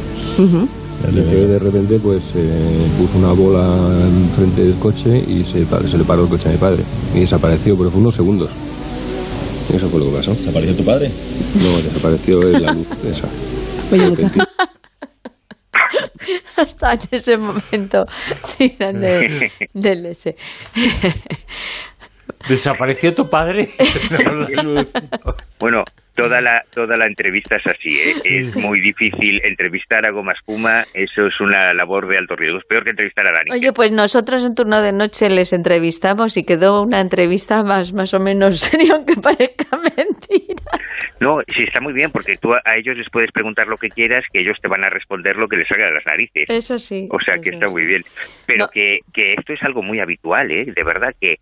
Y 1.10 1.14
que 1.14 1.20
de 1.20 1.58
repente 1.58 1.98
pues 1.98 2.22
eh, 2.34 2.88
puso 2.98 3.18
una 3.18 3.32
bola 3.32 4.06
enfrente 4.06 4.64
del 4.64 4.74
coche 4.76 5.18
y 5.18 5.44
se, 5.44 5.64
se 5.64 5.98
le 5.98 6.04
paró 6.04 6.24
el 6.24 6.28
coche 6.28 6.48
a 6.48 6.52
mi 6.52 6.58
padre. 6.58 6.82
Y 7.14 7.20
desapareció, 7.20 7.76
pero 7.76 7.90
fue 7.90 8.00
unos 8.00 8.14
segundos. 8.14 8.50
Y 9.72 9.76
eso 9.76 9.88
fue 9.88 10.00
lo 10.00 10.06
que 10.06 10.16
pasó. 10.16 10.32
¿Desapareció 10.32 10.76
tu 10.76 10.84
padre? 10.84 11.10
No, 11.60 11.76
desapareció 11.82 12.42
la 12.58 12.72
luz 12.72 12.86
esa. 13.04 13.28
Oye. 13.92 14.16
Hasta 16.56 16.94
en 16.94 17.00
ese 17.10 17.36
momento 17.36 18.04
tiran 18.58 19.00
de, 19.00 19.50
del 19.74 20.06
ese. 20.06 20.36
¿Desapareció 22.48 23.14
tu 23.14 23.28
padre? 23.28 23.68
bueno, 25.58 25.84
toda 26.16 26.40
la 26.40 26.64
toda 26.70 26.96
la 26.96 27.06
entrevista 27.06 27.56
es 27.56 27.66
así, 27.66 27.98
¿eh? 27.98 28.14
es 28.24 28.56
muy 28.56 28.80
difícil 28.80 29.40
entrevistar 29.44 30.04
a 30.06 30.10
Goma 30.10 30.32
Espuma, 30.32 30.82
eso 30.94 31.26
es 31.26 31.40
una 31.40 31.72
labor 31.74 32.08
de 32.08 32.18
alto 32.18 32.34
riesgo, 32.36 32.58
es 32.58 32.64
peor 32.64 32.84
que 32.84 32.90
entrevistar 32.90 33.26
a 33.26 33.32
Dani. 33.32 33.50
Oye, 33.52 33.72
pues 33.72 33.92
nosotros 33.92 34.44
en 34.44 34.54
turno 34.54 34.80
de 34.82 34.92
noche 34.92 35.28
les 35.30 35.52
entrevistamos 35.52 36.36
y 36.36 36.44
quedó 36.44 36.82
una 36.82 37.00
entrevista 37.00 37.62
más 37.62 37.92
más 37.92 38.12
o 38.14 38.18
menos 38.20 38.60
seria, 38.60 38.94
aunque 38.94 39.14
parezca 39.16 39.76
mentira. 39.76 40.54
No, 41.20 41.38
sí 41.54 41.62
está 41.62 41.80
muy 41.80 41.92
bien 41.92 42.10
porque 42.10 42.36
tú 42.36 42.52
a 42.54 42.76
ellos 42.76 42.96
les 42.96 43.08
puedes 43.10 43.30
preguntar 43.32 43.66
lo 43.66 43.76
que 43.76 43.88
quieras, 43.88 44.24
que 44.32 44.40
ellos 44.40 44.58
te 44.60 44.68
van 44.68 44.84
a 44.84 44.90
responder 44.90 45.36
lo 45.36 45.48
que 45.48 45.56
les 45.56 45.68
salga 45.68 45.86
de 45.86 45.92
las 45.94 46.06
narices. 46.06 46.44
Eso 46.48 46.78
sí. 46.78 47.08
O 47.10 47.20
sea 47.20 47.36
que 47.36 47.50
está 47.50 47.68
muy 47.68 47.84
bien, 47.84 48.02
pero 48.46 48.64
No. 48.64 48.68
que 48.70 49.00
que 49.12 49.34
esto 49.34 49.52
es 49.52 49.62
algo 49.62 49.82
muy 49.82 50.00
habitual, 50.00 50.50
¿eh? 50.50 50.66
De 50.74 50.82
verdad 50.84 51.14
que 51.20 51.36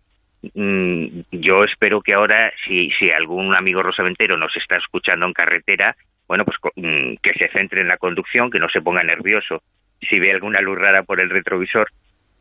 Mm, 0.53 1.21
yo 1.31 1.63
espero 1.63 2.01
que 2.01 2.13
ahora, 2.13 2.51
si, 2.67 2.89
si 2.91 3.09
algún 3.11 3.55
amigo 3.55 3.81
rosaventero 3.81 4.37
nos 4.37 4.55
está 4.57 4.77
escuchando 4.77 5.25
en 5.25 5.33
carretera, 5.33 5.95
bueno, 6.27 6.45
pues 6.45 6.57
co- 6.57 6.71
mm, 6.75 7.15
que 7.21 7.33
se 7.33 7.47
centre 7.49 7.81
en 7.81 7.87
la 7.87 7.97
conducción, 7.97 8.51
que 8.51 8.59
no 8.59 8.69
se 8.69 8.81
ponga 8.81 9.03
nervioso. 9.03 9.61
Si 10.09 10.19
ve 10.19 10.31
alguna 10.31 10.61
luz 10.61 10.77
rara 10.77 11.03
por 11.03 11.19
el 11.19 11.29
retrovisor, 11.29 11.87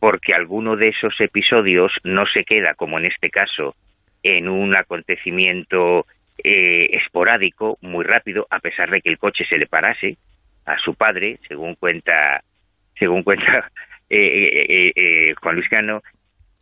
porque 0.00 0.34
alguno 0.34 0.76
de 0.76 0.88
esos 0.88 1.18
episodios 1.20 1.92
no 2.02 2.26
se 2.26 2.44
queda, 2.44 2.74
como 2.74 2.98
en 2.98 3.06
este 3.06 3.30
caso, 3.30 3.74
en 4.22 4.48
un 4.48 4.74
acontecimiento 4.76 6.06
eh, 6.42 6.88
esporádico, 6.92 7.78
muy 7.80 8.04
rápido, 8.04 8.46
a 8.50 8.58
pesar 8.58 8.90
de 8.90 9.00
que 9.00 9.08
el 9.10 9.18
coche 9.18 9.44
se 9.48 9.56
le 9.58 9.66
parase 9.66 10.16
a 10.66 10.78
su 10.78 10.94
padre, 10.94 11.38
según 11.46 11.74
cuenta, 11.76 12.42
según 12.98 13.22
cuenta 13.22 13.70
eh, 14.10 14.16
eh, 14.18 14.66
eh, 14.68 14.92
eh, 14.96 15.34
Juan 15.40 15.54
Luis 15.56 15.68
Cano, 15.68 16.02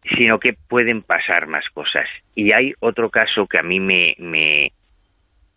sino 0.02 0.38
que 0.38 0.54
pueden 0.68 1.02
pasar 1.02 1.47
más 1.47 1.68
cosas. 1.71 2.09
Y 2.35 2.52
hay 2.52 2.75
otro 2.80 3.11
caso 3.11 3.47
que 3.47 3.59
a 3.59 3.62
mí 3.62 3.78
me, 3.80 4.14
me, 4.18 4.73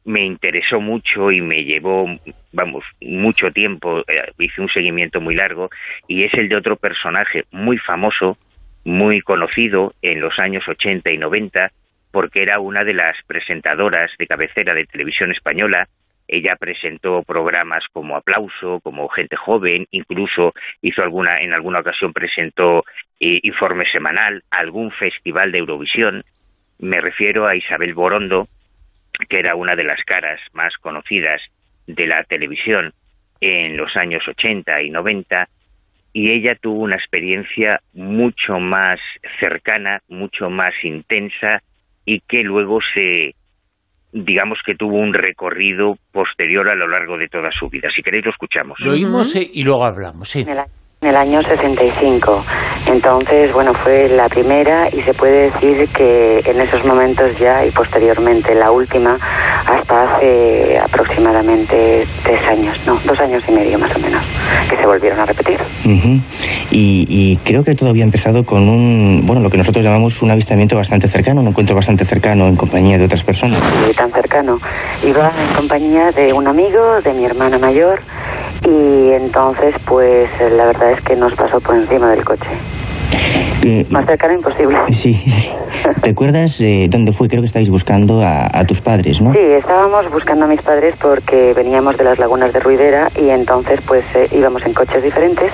me 0.06 0.24
interesó 0.24 0.80
mucho 0.80 1.32
y 1.32 1.42
me 1.42 1.64
llevó, 1.64 2.06
vamos, 2.54 2.86
mucho 3.02 3.52
tiempo, 3.52 4.02
eh, 4.08 4.32
hice 4.38 4.62
un 4.62 4.70
seguimiento 4.70 5.20
muy 5.20 5.36
largo, 5.36 5.70
y 6.08 6.24
es 6.24 6.34
el 6.36 6.48
de 6.48 6.56
otro 6.56 6.76
personaje 6.78 7.46
muy 7.52 7.78
famoso, 7.80 8.38
muy 8.84 9.22
conocido 9.22 9.94
en 10.04 10.22
los 10.22 10.38
años 10.38 10.64
80 10.68 11.10
y 11.12 11.18
90, 11.18 11.72
porque 12.12 12.44
era 12.44 12.60
una 12.60 12.84
de 12.84 12.94
las 12.94 13.18
presentadoras 13.26 14.12
de 14.18 14.28
cabecera 14.28 14.74
de 14.74 14.86
televisión 14.86 15.32
española. 15.32 15.88
Ella 16.28 16.56
presentó 16.56 17.24
programas 17.24 17.84
como 17.92 18.16
Aplauso, 18.16 18.80
como 18.82 19.10
Gente 19.10 19.36
Joven, 19.36 19.88
incluso 19.92 20.54
hizo 20.82 21.02
alguna, 21.02 21.42
en 21.42 21.54
alguna 21.54 21.80
ocasión 21.80 22.14
presentó 22.14 22.84
eh, 23.20 23.40
informe 23.44 23.86
semanal, 23.92 24.44
algún 24.52 24.92
festival 24.92 25.52
de 25.52 25.60
Eurovisión. 25.60 26.24
Me 26.80 27.00
refiero 27.00 27.48
a 27.48 27.56
Isabel 27.56 27.94
Borondo, 27.94 28.48
que 29.30 29.40
era 29.40 29.56
una 29.56 29.76
de 29.76 29.84
las 29.84 30.04
caras 30.06 30.40
más 30.54 30.74
conocidas 30.82 31.42
de 31.88 32.08
la 32.08 32.24
televisión 32.24 32.94
en 33.40 33.78
los 33.78 33.96
años 33.96 34.24
80 34.28 34.82
y 34.82 34.90
90, 34.90 35.48
y 36.14 36.32
ella 36.32 36.56
tuvo 36.56 36.82
una 36.82 36.96
experiencia 36.96 37.80
mucho 37.94 38.60
más 38.60 39.00
cercana, 39.40 40.02
mucho 40.08 40.50
más 40.50 40.74
intensa, 40.84 41.62
y 42.06 42.22
que 42.22 42.42
luego 42.44 42.80
se, 42.94 43.36
digamos 44.12 44.60
que 44.66 44.76
tuvo 44.76 44.98
un 44.98 45.14
recorrido 45.14 45.98
posterior 46.12 46.70
a 46.70 46.76
lo 46.76 46.88
largo 46.88 47.18
de 47.18 47.28
toda 47.28 47.50
su 47.52 47.70
vida. 47.70 47.90
Si 47.94 48.02
queréis 48.02 48.26
lo 48.26 48.32
escuchamos. 48.32 48.80
Lo 48.80 48.92
oímos 48.92 49.36
eh, 49.36 49.50
y 49.54 49.64
luego 49.64 49.86
hablamos, 49.86 50.30
sí. 50.30 50.46
En 51.02 51.10
el, 51.10 51.16
año 51.16 51.42
65. 51.44 52.44
Entonces, 52.88 53.54
bueno, 53.54 53.74
fue 53.74 54.10
la 54.10 54.30
primera 54.30 54.88
y 54.90 55.02
se 55.02 55.14
puede 55.14 55.52
decir 55.52 55.88
que 55.90 56.42
en 56.46 56.62
esos 56.62 56.84
momentos 56.86 57.38
ya 57.38 57.66
y 57.66 57.72
posteriormente 57.72 58.56
la 58.56 58.72
última 58.72 59.18
hasta 59.68 60.04
hace 60.04 60.80
aproximadamente 60.80 62.08
tres 62.24 62.48
años, 62.48 62.80
no, 62.86 63.00
dos 63.06 63.20
años 63.20 63.44
y 63.48 63.52
medio 63.52 63.78
más 63.80 63.96
o 63.96 64.00
menos, 64.00 64.24
que 64.70 64.78
se 64.78 64.86
volvieron 64.86 65.20
a 65.20 65.26
repetir. 65.26 65.60
Ujú. 65.86 66.20
y, 66.72 67.06
y 67.08 67.38
creo 67.44 67.64
que 67.64 67.76
todo 67.76 67.90
había 67.90 68.04
empezado 68.04 68.44
con 68.44 68.68
un, 68.68 69.22
bueno, 69.26 69.42
lo 69.42 69.50
que 69.50 69.58
nosotros 69.58 69.84
llamamos 69.86 70.22
un 70.22 70.32
avistamiento 70.32 70.76
bastante 70.76 71.08
cercano, 71.08 71.42
un 71.42 71.48
encuentro 71.48 71.76
bastante 71.76 72.06
cercano 72.06 72.48
en 72.48 72.56
compañía 72.56 72.98
de 72.98 73.06
otras 73.06 73.24
personas. 73.24 73.60
y 73.90 73.94
tan 73.94 74.12
cercano. 74.12 74.60
Iba 75.08 75.32
en 75.48 75.56
compañía 75.56 76.12
de 76.12 76.34
un 76.34 76.48
amigo, 76.48 77.02
de 77.04 77.14
mi 77.14 77.26
hermana 77.26 77.58
mayor, 77.60 78.00
y 78.66 79.12
entonces, 79.12 79.76
pues 79.86 80.30
la 80.40 80.66
verdad 80.66 80.92
es 80.94 81.02
que 81.02 81.16
nos 81.16 81.34
pasó 81.34 81.60
por 81.60 81.76
encima 81.76 82.10
del 82.10 82.24
coche. 82.24 82.48
Eh, 83.64 83.86
Más 83.90 84.06
cercano 84.06 84.34
imposible. 84.36 84.78
sí. 84.94 85.22
¿Recuerdas 86.02 86.60
eh, 86.62 86.88
dónde 86.90 87.14
fue? 87.14 87.28
Creo 87.28 87.42
que 87.42 87.48
estáis 87.48 87.70
buscando 87.70 88.22
a, 88.22 88.48
a 88.52 88.66
tus 88.66 88.82
padres, 88.82 89.22
¿no? 89.22 89.34
Sí, 89.34 89.40
estábamos 89.40 90.10
buscando 90.12 90.46
a 90.46 90.48
mis 90.48 90.62
padres 90.62 90.96
porque 91.00 91.54
veníamos 91.56 91.98
de 91.98 92.04
las 92.04 92.18
lagunas 92.20 92.54
de 92.54 92.60
Ruidera 92.60 93.10
y 93.20 93.30
entonces 93.30 93.80
pues 93.86 94.04
eh, 94.16 94.28
íbamos 94.32 94.66
en 94.66 94.74
coches 94.74 95.04
diferentes 95.04 95.52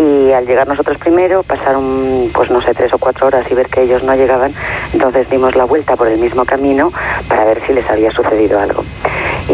y 0.00 0.32
al 0.32 0.46
llegar 0.46 0.66
nosotros 0.68 0.96
primero 0.98 1.42
pasaron 1.42 2.28
pues 2.32 2.50
no 2.50 2.60
sé 2.62 2.74
tres 2.74 2.92
o 2.94 2.98
cuatro 2.98 3.26
horas 3.26 3.44
y 3.50 3.54
ver 3.54 3.66
que 3.68 3.82
ellos 3.82 4.02
no 4.02 4.14
llegaban, 4.14 4.52
entonces 4.92 5.28
dimos 5.30 5.54
la 5.56 5.64
vuelta 5.64 5.96
por 5.96 6.08
el 6.08 6.18
mismo 6.18 6.44
camino 6.44 6.90
para 7.28 7.44
ver 7.44 7.60
si 7.66 7.72
les 7.74 7.88
había 7.90 8.10
sucedido 8.12 8.58
algo. 8.58 8.82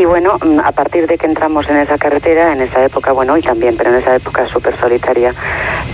Y 0.02 0.04
bueno, 0.04 0.36
mm, 0.44 0.58
a 0.58 0.72
partir 0.72 1.06
de 1.06 1.16
que 1.16 1.26
entramos 1.26 1.68
en 1.70 1.76
esa 1.76 1.96
carretera, 1.96 2.52
en 2.52 2.60
esa 2.60 2.84
época, 2.84 3.12
bueno, 3.12 3.34
hoy 3.34 3.40
también, 3.40 3.76
pero 3.76 3.90
en 3.90 3.98
esa 4.00 4.16
época 4.16 4.48
súper 4.48 4.76
solitaria, 4.76 5.32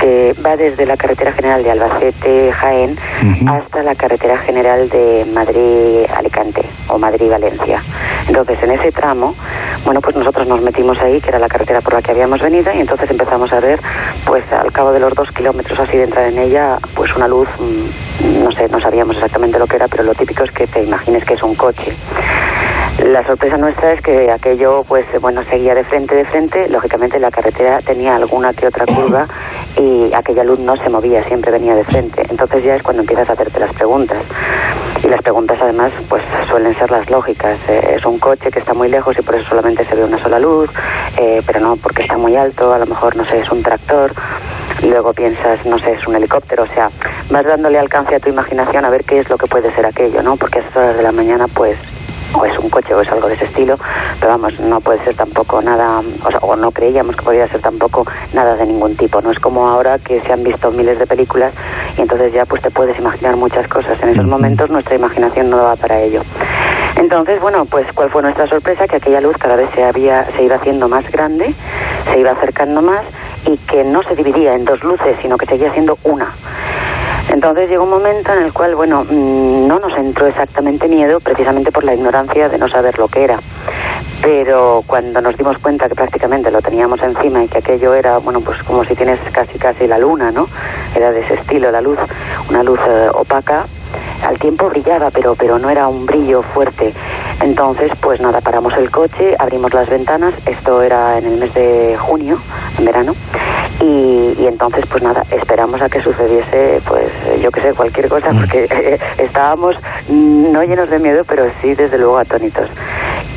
que 0.00 0.34
va 0.42 0.56
desde 0.56 0.86
la 0.86 0.96
carretera 0.96 1.30
general 1.30 1.62
de 1.62 1.72
Albacete-Jaén 1.72 2.92
Ujú. 2.92 3.50
hasta 3.50 3.82
la 3.82 3.94
carretera 3.94 4.38
general 4.38 4.88
de 4.88 5.26
Madrid-Alicante 5.30 6.62
o 6.88 6.96
Madrid-Valencia. 6.96 7.82
Entonces, 8.26 8.56
en 8.62 8.70
ese 8.70 8.92
tramo, 8.92 9.34
bueno, 9.84 10.00
pues 10.00 10.16
nosotros 10.16 10.48
nos 10.48 10.62
metimos 10.62 10.98
ahí, 11.02 11.20
que 11.20 11.28
era 11.28 11.38
la 11.38 11.48
carretera 11.48 11.82
por 11.82 11.92
la 11.92 12.00
que 12.00 12.12
habíamos 12.12 12.40
venido, 12.40 12.72
y 12.72 12.80
entonces 12.80 13.10
empezamos 13.10 13.52
a 13.52 13.60
ver, 13.60 13.78
pues 14.24 14.50
al 14.54 14.72
cabo 14.72 14.90
de 14.90 15.00
los 15.00 15.12
dos 15.12 15.30
kilómetros 15.32 15.78
así 15.80 15.98
de 15.98 16.04
entrar 16.04 16.28
en 16.28 16.38
ella, 16.38 16.78
pues 16.94 17.14
una 17.14 17.28
luz, 17.28 17.48
mm, 17.58 18.42
no 18.42 18.52
sé, 18.52 18.70
no 18.70 18.80
sabíamos 18.80 19.16
exactamente 19.16 19.58
lo 19.58 19.66
que 19.66 19.76
era, 19.76 19.86
pero 19.86 20.02
lo 20.02 20.14
típico 20.14 20.44
es 20.44 20.50
que 20.50 20.66
te 20.66 20.82
imagines 20.82 21.26
que 21.26 21.34
es 21.34 21.42
un 21.42 21.54
coche. 21.54 21.94
La 23.04 23.24
sorpresa 23.24 23.56
nuestra 23.56 23.92
es 23.92 24.02
que 24.02 24.30
aquello, 24.30 24.82
pues 24.86 25.06
bueno, 25.20 25.44
seguía 25.44 25.74
de 25.74 25.84
frente, 25.84 26.16
de 26.16 26.24
frente. 26.24 26.68
Lógicamente 26.68 27.20
la 27.20 27.30
carretera 27.30 27.80
tenía 27.80 28.16
alguna 28.16 28.52
que 28.52 28.66
otra 28.66 28.86
curva 28.86 29.26
y 29.76 30.12
aquella 30.12 30.42
luz 30.42 30.58
no 30.58 30.76
se 30.76 30.88
movía, 30.88 31.22
siempre 31.24 31.52
venía 31.52 31.76
de 31.76 31.84
frente. 31.84 32.26
Entonces 32.28 32.64
ya 32.64 32.74
es 32.74 32.82
cuando 32.82 33.02
empiezas 33.02 33.30
a 33.30 33.34
hacerte 33.34 33.60
las 33.60 33.72
preguntas. 33.72 34.18
Y 35.02 35.06
las 35.06 35.22
preguntas 35.22 35.58
además, 35.60 35.92
pues 36.08 36.24
suelen 36.50 36.74
ser 36.74 36.90
las 36.90 37.08
lógicas. 37.08 37.56
Eh, 37.68 37.94
es 37.96 38.04
un 38.04 38.18
coche 38.18 38.50
que 38.50 38.58
está 38.58 38.74
muy 38.74 38.88
lejos 38.88 39.16
y 39.16 39.22
por 39.22 39.36
eso 39.36 39.48
solamente 39.48 39.84
se 39.84 39.94
ve 39.94 40.02
una 40.02 40.18
sola 40.18 40.40
luz, 40.40 40.68
eh, 41.18 41.40
pero 41.46 41.60
no 41.60 41.76
porque 41.76 42.02
está 42.02 42.16
muy 42.16 42.34
alto, 42.34 42.74
a 42.74 42.78
lo 42.78 42.86
mejor, 42.86 43.14
no 43.14 43.24
sé, 43.24 43.38
es 43.38 43.50
un 43.52 43.62
tractor. 43.62 44.12
Luego 44.82 45.12
piensas, 45.12 45.64
no 45.66 45.78
sé, 45.78 45.92
es 45.92 46.06
un 46.06 46.16
helicóptero, 46.16 46.64
o 46.64 46.66
sea, 46.66 46.90
vas 47.30 47.44
dándole 47.44 47.78
alcance 47.78 48.16
a 48.16 48.20
tu 48.20 48.28
imaginación 48.28 48.84
a 48.84 48.90
ver 48.90 49.04
qué 49.04 49.20
es 49.20 49.30
lo 49.30 49.38
que 49.38 49.46
puede 49.46 49.72
ser 49.72 49.86
aquello, 49.86 50.22
¿no? 50.22 50.36
Porque 50.36 50.58
a 50.58 50.62
esas 50.62 50.76
horas 50.76 50.96
de 50.96 51.02
la 51.02 51.12
mañana, 51.12 51.46
pues, 51.48 51.76
o 52.34 52.44
es 52.44 52.58
un 52.58 52.70
coche 52.70 52.94
o 52.94 53.00
es 53.00 53.10
algo 53.10 53.28
de 53.28 53.34
ese 53.34 53.44
estilo, 53.44 53.76
pero 54.20 54.32
vamos, 54.32 54.58
no 54.60 54.80
puede 54.80 55.02
ser 55.04 55.14
tampoco 55.14 55.62
nada, 55.62 56.00
o, 56.24 56.30
sea, 56.30 56.38
o 56.40 56.56
no 56.56 56.70
creíamos 56.70 57.16
que 57.16 57.22
podía 57.22 57.48
ser 57.48 57.60
tampoco 57.60 58.06
nada 58.32 58.56
de 58.56 58.66
ningún 58.66 58.96
tipo, 58.96 59.20
no 59.22 59.30
es 59.30 59.38
como 59.38 59.68
ahora 59.68 59.98
que 59.98 60.20
se 60.20 60.32
han 60.32 60.42
visto 60.42 60.70
miles 60.70 60.98
de 60.98 61.06
películas 61.06 61.52
y 61.96 62.02
entonces 62.02 62.32
ya 62.32 62.44
pues 62.44 62.62
te 62.62 62.70
puedes 62.70 62.98
imaginar 62.98 63.36
muchas 63.36 63.68
cosas, 63.68 64.02
en 64.02 64.10
esos 64.10 64.26
momentos 64.26 64.70
nuestra 64.70 64.96
imaginación 64.96 65.50
no 65.50 65.56
daba 65.56 65.76
para 65.76 66.00
ello. 66.00 66.22
Entonces, 66.96 67.40
bueno, 67.40 67.64
pues 67.64 67.86
cuál 67.94 68.10
fue 68.10 68.22
nuestra 68.22 68.48
sorpresa, 68.48 68.88
que 68.88 68.96
aquella 68.96 69.20
luz 69.20 69.36
cada 69.38 69.54
vez 69.54 69.70
se, 69.72 69.84
había, 69.84 70.26
se 70.36 70.42
iba 70.42 70.56
haciendo 70.56 70.88
más 70.88 71.08
grande, 71.12 71.54
se 72.12 72.18
iba 72.18 72.32
acercando 72.32 72.82
más 72.82 73.02
y 73.46 73.56
que 73.56 73.84
no 73.84 74.02
se 74.02 74.16
dividía 74.16 74.54
en 74.54 74.64
dos 74.64 74.82
luces, 74.82 75.16
sino 75.22 75.38
que 75.38 75.46
seguía 75.46 75.72
siendo 75.72 75.96
una. 76.02 76.32
Entonces 77.32 77.68
llegó 77.68 77.84
un 77.84 77.90
momento 77.90 78.32
en 78.32 78.42
el 78.42 78.52
cual, 78.52 78.74
bueno, 78.74 79.04
mm, 79.04 79.66
no 79.66 79.78
nos 79.78 79.96
entró 79.96 80.26
exactamente 80.26 80.88
miedo, 80.88 81.20
precisamente 81.20 81.70
por 81.70 81.84
la 81.84 81.94
ignorancia 81.94 82.48
de 82.48 82.58
no 82.58 82.68
saber 82.68 82.98
lo 82.98 83.08
que 83.08 83.24
era. 83.24 83.38
Pero 84.22 84.82
cuando 84.86 85.20
nos 85.20 85.36
dimos 85.36 85.58
cuenta 85.58 85.88
que 85.88 85.94
prácticamente 85.94 86.50
lo 86.50 86.60
teníamos 86.60 87.00
encima 87.02 87.44
y 87.44 87.48
que 87.48 87.58
aquello 87.58 87.94
era, 87.94 88.18
bueno, 88.18 88.40
pues 88.40 88.62
como 88.62 88.84
si 88.84 88.94
tienes 88.94 89.20
casi 89.30 89.58
casi 89.58 89.86
la 89.86 89.98
luna, 89.98 90.32
¿no? 90.32 90.48
Era 90.96 91.12
de 91.12 91.20
ese 91.20 91.34
estilo 91.34 91.70
la 91.70 91.80
luz, 91.80 91.98
una 92.48 92.62
luz 92.62 92.80
eh, 92.88 93.08
opaca. 93.12 93.66
Al 94.26 94.38
tiempo 94.38 94.68
brillaba, 94.68 95.10
pero, 95.10 95.36
pero 95.36 95.58
no 95.58 95.70
era 95.70 95.86
un 95.86 96.04
brillo 96.04 96.42
fuerte. 96.42 96.92
Entonces, 97.40 97.92
pues 98.00 98.20
nada, 98.20 98.40
paramos 98.40 98.76
el 98.76 98.90
coche, 98.90 99.36
abrimos 99.38 99.72
las 99.72 99.88
ventanas, 99.88 100.34
esto 100.44 100.82
era 100.82 101.18
en 101.18 101.26
el 101.26 101.38
mes 101.38 101.54
de 101.54 101.96
junio, 101.96 102.38
en 102.78 102.84
verano, 102.84 103.14
y, 103.80 104.46
entonces, 104.46 104.84
pues 104.90 105.02
nada, 105.02 105.22
esperamos 105.30 105.80
a 105.80 105.88
que 105.88 106.02
sucediese, 106.02 106.80
pues 106.86 107.12
yo 107.42 107.50
que 107.50 107.60
sé, 107.60 107.72
cualquier 107.74 108.08
cosa, 108.08 108.32
mm. 108.32 108.38
porque 108.38 108.98
estábamos 109.18 109.76
no 110.08 110.62
llenos 110.64 110.90
de 110.90 110.98
miedo, 110.98 111.22
pero 111.24 111.44
sí, 111.60 111.74
desde 111.74 111.98
luego, 111.98 112.18
atónitos. 112.18 112.68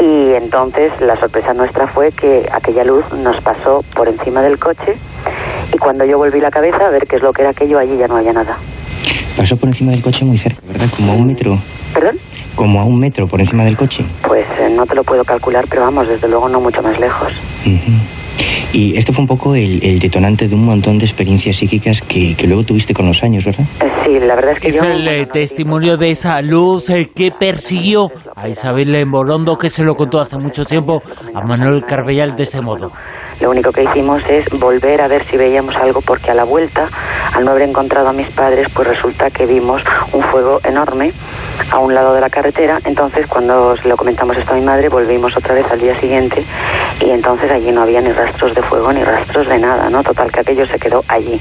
Y 0.02 0.34
entonces 0.34 0.92
la 1.00 1.16
sorpresa 1.18 1.54
nuestra 1.54 1.88
fue 1.88 2.12
que 2.12 2.50
aquella 2.52 2.84
luz 2.84 3.06
nos 3.14 3.40
pasó 3.42 3.84
por 3.94 4.08
encima 4.08 4.42
del 4.42 4.58
coche 4.58 4.96
y 5.72 5.78
cuando 5.78 6.06
yo 6.06 6.18
volví 6.18 6.40
la 6.40 6.50
cabeza 6.50 6.88
a 6.88 6.90
ver 6.90 7.06
qué 7.06 7.18
es 7.18 7.22
lo 7.22 7.32
que 7.34 7.44
era 7.44 7.52
aquello, 7.52 7.78
allí 7.78 7.98
ya 7.98 8.08
no 8.08 8.18
había 8.18 8.34
nada. 8.34 8.58
Pasó 9.38 9.58
por 9.58 9.70
encima 9.70 9.92
del 9.92 10.02
coche 10.02 10.26
muy 10.26 10.38
cerca, 10.38 10.60
¿verdad? 10.68 10.88
Como 10.96 11.12
a 11.12 11.16
un 11.16 11.28
metro. 11.28 11.60
¿Perdón? 11.94 12.18
Como 12.56 12.82
a 12.82 12.86
un 12.86 13.00
metro 13.00 13.28
por 13.28 13.42
encima 13.42 13.64
del 13.64 13.78
coche. 13.78 14.04
Pues 14.24 14.46
eh, 14.60 14.70
no 14.76 14.88
te 14.88 14.96
lo 14.96 15.04
puedo 15.04 15.24
calcular, 15.24 15.66
pero 15.70 15.84
vamos, 15.84 16.08
desde 16.08 16.28
luego 16.28 16.50
no 16.50 16.60
mucho 16.60 16.82
más 16.82 17.00
lejos. 17.00 17.34
Y 18.74 18.98
esto 18.98 19.12
fue 19.12 19.24
un 19.24 19.28
poco 19.28 19.54
el, 19.54 20.00
detonante 20.00 20.48
de 20.48 20.56
un 20.56 20.66
montón 20.66 20.98
de 20.98 21.06
experiencias 21.06 21.58
psíquicas 21.58 22.02
que, 22.02 22.36
luego 22.48 22.64
tuviste 22.64 22.94
con 22.94 23.06
los 23.06 23.22
años, 23.22 23.46
¿verdad? 23.46 23.66
Eh, 23.82 23.92
sí, 24.06 24.20
la 24.20 24.36
verdad 24.36 24.54
es 24.54 24.60
que 24.60 24.68
es 24.70 24.82
el 24.82 25.08
eh, 25.08 25.26
testimonio 25.26 25.98
de 25.98 26.12
esa 26.12 26.42
luz 26.42 26.88
que 27.14 27.32
persiguió 27.38 28.10
a 28.36 28.48
Isabel 28.48 29.06
Morondo, 29.06 29.58
que 29.58 29.70
se 29.70 29.84
lo 29.84 29.96
contó 29.96 30.22
hace 30.22 30.38
mucho 30.38 30.64
tiempo 30.64 31.02
a 31.34 31.42
Manuel 31.42 31.84
Carbellal 31.86 32.36
de 32.36 32.44
ese 32.44 32.62
modo. 32.62 32.92
Lo 33.42 33.50
único 33.50 33.72
que 33.72 33.84
hicimos 33.84 34.22
es 34.30 34.48
volver 34.60 35.02
a 35.02 35.08
ver 35.08 35.26
si 35.26 35.36
veíamos 35.36 35.76
algo, 35.76 36.02
porque 36.02 36.30
a 36.30 36.36
la 36.36 36.44
vuelta, 36.44 36.88
al 37.34 37.44
no 37.44 37.52
haber 37.52 37.68
encontrado 37.68 38.08
a 38.08 38.14
mis 38.14 38.30
padres, 38.30 38.68
pues 38.74 38.88
resulta 38.88 39.32
que 39.32 39.48
vimos 39.48 39.82
un 40.14 40.22
fuego 40.22 40.62
enorme 40.64 41.12
a 41.72 41.80
un 41.80 41.94
lado 41.94 42.14
de 42.14 42.22
la 42.22 42.30
carretera. 42.30 42.80
Entonces, 42.86 43.26
cuando 43.28 43.76
lo 43.84 43.98
comentamos 43.98 44.38
esto 44.38 44.54
a 44.54 44.56
mi 44.56 44.62
madre, 44.62 44.90
volvimos 44.90 45.36
otra 45.36 45.56
vez 45.56 45.66
al 45.72 45.80
día 45.80 46.00
siguiente 46.00 46.44
y 47.06 47.10
entonces 47.10 47.52
allí 47.52 47.72
no 47.72 47.82
había 47.82 48.02
ni 48.02 48.12
rastros 48.12 48.54
de 48.54 48.62
fuego 48.62 48.92
ni 48.94 49.04
rastros 49.04 49.48
de 49.48 49.58
nada, 49.58 49.90
¿no? 49.90 50.04
Total, 50.04 50.32
que 50.32 50.42
aquello 50.42 50.66
se 50.66 50.78
quedó 50.78 51.04
allí. 51.08 51.40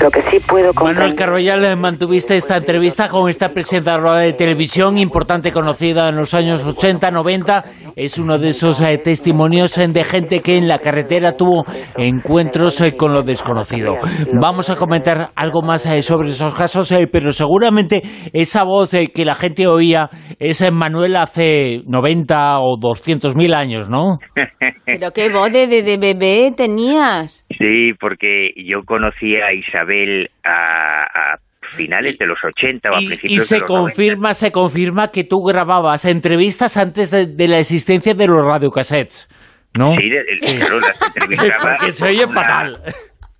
Lo 0.00 0.10
que 0.10 0.22
sí 0.22 0.40
puedo 0.40 0.72
comprender... 0.72 1.02
Manuel 1.02 1.14
Carroyal, 1.14 1.76
mantuviste 1.76 2.36
esta 2.36 2.56
entrevista 2.56 3.08
con 3.08 3.28
esta 3.28 3.50
presentadora 3.50 4.16
de 4.18 4.32
televisión 4.32 4.98
importante, 4.98 5.52
conocida 5.52 6.08
en 6.08 6.16
los 6.16 6.34
años 6.34 6.64
80, 6.64 7.10
90. 7.10 7.64
Es 7.96 8.18
uno 8.18 8.38
de 8.38 8.48
esos 8.48 8.80
eh, 8.80 8.98
testimonios 8.98 9.76
eh, 9.78 9.88
de 9.88 10.04
gente 10.04 10.40
que 10.40 10.56
en 10.56 10.68
la 10.68 10.78
carretera 10.78 11.32
tuvo 11.32 11.64
encuentros 11.96 12.80
eh, 12.80 12.96
con 12.96 13.12
lo 13.12 13.22
desconocido. 13.22 13.96
Vamos 14.32 14.70
a 14.70 14.76
comentar 14.76 15.30
algo 15.34 15.62
más 15.62 15.82
sobre 16.02 16.28
esos 16.28 16.54
casos, 16.54 16.92
pero 17.12 17.32
seguramente 17.32 18.02
esa 18.32 18.64
voz 18.64 18.90
que 18.90 19.24
la 19.24 19.34
gente 19.34 19.66
oía 19.66 20.08
es 20.38 20.64
Manuel 20.72 21.16
hace 21.16 21.82
90 21.86 22.60
o 22.60 22.76
200 22.78 23.36
mil 23.36 23.54
años, 23.54 23.88
¿no? 23.88 24.18
Pero 24.90 25.10
qué 25.12 25.28
voz 25.28 25.52
de, 25.52 25.66
de, 25.66 25.98
bebé 25.98 26.52
tenías. 26.56 27.44
Sí, 27.58 27.92
porque 28.00 28.52
yo 28.56 28.84
conocí 28.84 29.36
a 29.36 29.52
Isabel 29.52 30.30
a, 30.44 31.36
finales 31.76 32.16
de 32.18 32.26
los 32.26 32.38
80 32.42 32.88
o 32.88 32.94
a 32.94 32.96
principios 32.96 33.30
y 33.30 33.38
se 33.40 33.60
confirma, 33.60 34.32
se 34.32 34.50
confirma 34.50 35.08
que 35.08 35.24
tú 35.24 35.42
grababas 35.42 36.06
entrevistas 36.06 36.78
antes 36.78 37.10
de, 37.10 37.48
la 37.48 37.58
existencia 37.58 38.14
de 38.14 38.26
los 38.26 38.42
radiocassettes, 38.42 39.28
¿no? 39.74 39.94
Sí, 39.96 40.08
las 40.08 40.26
entrevistaba. 41.14 41.76
porque 41.76 41.92
se 41.92 42.06
oye 42.06 42.26
fatal. 42.26 42.80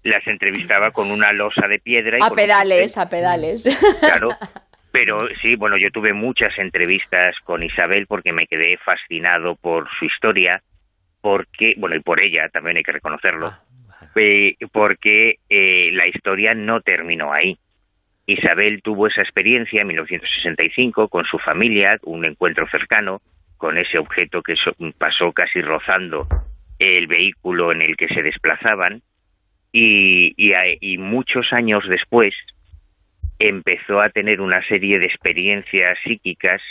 Las 0.05 0.27
entrevistaba 0.27 0.91
con 0.91 1.11
una 1.11 1.33
losa 1.33 1.67
de 1.69 1.79
piedra. 1.79 2.19
Y 2.21 2.23
a 2.23 2.31
pedales, 2.31 2.99
a 2.99 3.09
pedales. 3.09 3.65
Claro, 4.01 4.29
pero 4.93 5.27
sí, 5.41 5.57
bueno, 5.57 5.77
yo 5.81 5.89
tuve 5.91 6.13
muchas 6.13 6.53
entrevistas 6.59 7.35
con 7.45 7.63
Isabel 7.63 8.07
porque 8.07 8.35
me 8.35 8.47
quedé 8.47 8.77
fascinado 8.85 9.57
por 9.57 9.89
su 9.99 10.05
historia 10.05 10.63
porque, 11.29 11.75
bueno, 11.77 11.95
y 11.95 12.01
por 12.01 12.23
ella 12.23 12.49
también 12.49 12.79
hay 12.79 12.83
que 12.83 12.93
reconocerlo, 12.93 13.49
ah, 13.49 13.59
porque 14.73 15.35
eh, 15.51 15.91
la 15.93 16.07
historia 16.09 16.55
no 16.55 16.81
terminó 16.81 17.35
ahí. 17.35 17.59
Isabel 18.25 18.81
tuvo 18.81 19.09
esa 19.09 19.21
experiencia 19.21 19.83
en 19.83 19.89
1965 19.89 21.09
con 21.09 21.27
su 21.27 21.39
familia, 21.39 21.99
un 22.05 22.25
encuentro 22.25 22.67
cercano 22.71 23.21
con 23.59 23.77
ese 23.77 23.99
objeto 23.99 24.41
que 24.43 24.55
pasó 24.97 25.31
casi 25.33 25.61
rozando 25.61 26.27
el 26.79 27.07
vehículo 27.09 27.73
en 27.73 27.83
el 27.83 27.95
que 27.99 28.09
se 28.09 28.23
desplazaban 28.23 29.03
y, 29.71 30.35
y 30.39 30.97
muchos 30.97 31.53
años 31.53 31.85
después 31.91 32.33
empezó 33.39 34.01
a 34.01 34.09
tener 34.09 34.41
una 34.41 34.67
serie 34.67 34.99
de 34.99 35.05
experiencias 35.05 35.99
psíquicas 36.05 36.63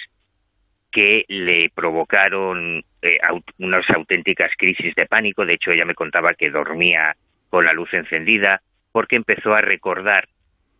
que 0.98 1.26
le 1.28 1.70
provocaron 1.70 2.84
eh, 3.04 3.20
unas 3.60 3.88
auténticas 3.92 4.50
crisis 4.58 4.96
de 4.96 5.06
pánico. 5.06 5.46
De 5.46 5.54
hecho, 5.54 5.70
ella 5.70 5.86
me 5.86 5.94
contaba 5.94 6.34
que 6.34 6.50
dormía 6.50 7.16
con 7.52 7.66
la 7.66 7.74
luz 7.74 7.94
encendida 7.94 8.62
porque 8.92 9.16
empezó 9.16 9.54
a 9.54 9.62
recordar 9.62 10.28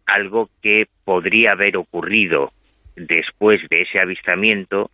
algo 0.08 0.50
que 0.64 0.88
podría 1.06 1.52
haber 1.52 1.78
ocurrido 1.78 2.52
después 2.96 3.62
de 3.70 3.84
ese 3.84 4.00
avistamiento. 4.00 4.90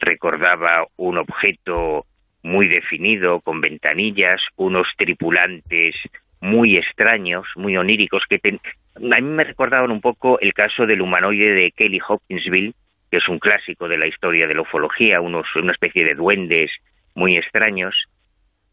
Recordaba 0.00 0.86
un 0.96 1.18
objeto 1.18 2.06
muy 2.42 2.66
definido, 2.66 3.42
con 3.42 3.60
ventanillas, 3.60 4.40
unos 4.56 4.88
tripulantes 4.96 5.96
muy 6.40 6.78
extraños, 6.78 7.44
muy 7.56 7.76
oníricos, 7.76 8.22
que 8.26 8.40
a 8.46 9.00
mí 9.00 9.20
me 9.20 9.44
recordaban 9.44 9.90
un 9.90 10.00
poco 10.00 10.40
el 10.40 10.54
caso 10.54 10.86
del 10.86 11.02
humanoide 11.02 11.50
de 11.50 11.72
Kelly 11.72 12.00
Hopkinsville, 12.08 12.72
que 13.10 13.18
es 13.18 13.28
un 13.28 13.38
clásico 13.38 13.88
de 13.88 13.98
la 13.98 14.06
historia 14.06 14.46
de 14.46 14.54
la 14.54 14.62
ufología, 14.62 15.20
unos, 15.20 15.46
una 15.56 15.72
especie 15.72 16.04
de 16.04 16.14
duendes 16.14 16.70
muy 17.14 17.36
extraños, 17.36 17.94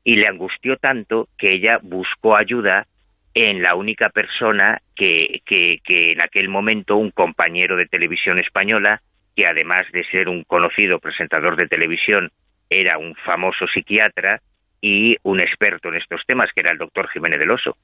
y 0.03 0.15
le 0.15 0.27
angustió 0.27 0.77
tanto 0.77 1.29
que 1.37 1.53
ella 1.53 1.79
buscó 1.81 2.35
ayuda 2.35 2.87
en 3.33 3.61
la 3.61 3.75
única 3.75 4.09
persona 4.09 4.81
que, 4.95 5.41
que, 5.45 5.79
que 5.83 6.11
en 6.11 6.21
aquel 6.21 6.49
momento 6.49 6.97
un 6.97 7.11
compañero 7.11 7.77
de 7.77 7.87
televisión 7.87 8.37
española, 8.37 9.01
que 9.35 9.47
además 9.47 9.87
de 9.91 10.03
ser 10.05 10.29
un 10.29 10.43
conocido 10.43 10.99
presentador 10.99 11.55
de 11.55 11.67
televisión, 11.67 12.31
era 12.69 12.97
un 12.97 13.15
famoso 13.15 13.65
psiquiatra 13.67 14.41
y 14.81 15.15
un 15.23 15.39
experto 15.39 15.89
en 15.89 15.95
estos 15.95 16.21
temas, 16.27 16.49
que 16.53 16.59
era 16.59 16.71
el 16.71 16.77
doctor 16.77 17.09
Jiménez 17.09 17.39
del 17.39 17.51
Oso, 17.51 17.77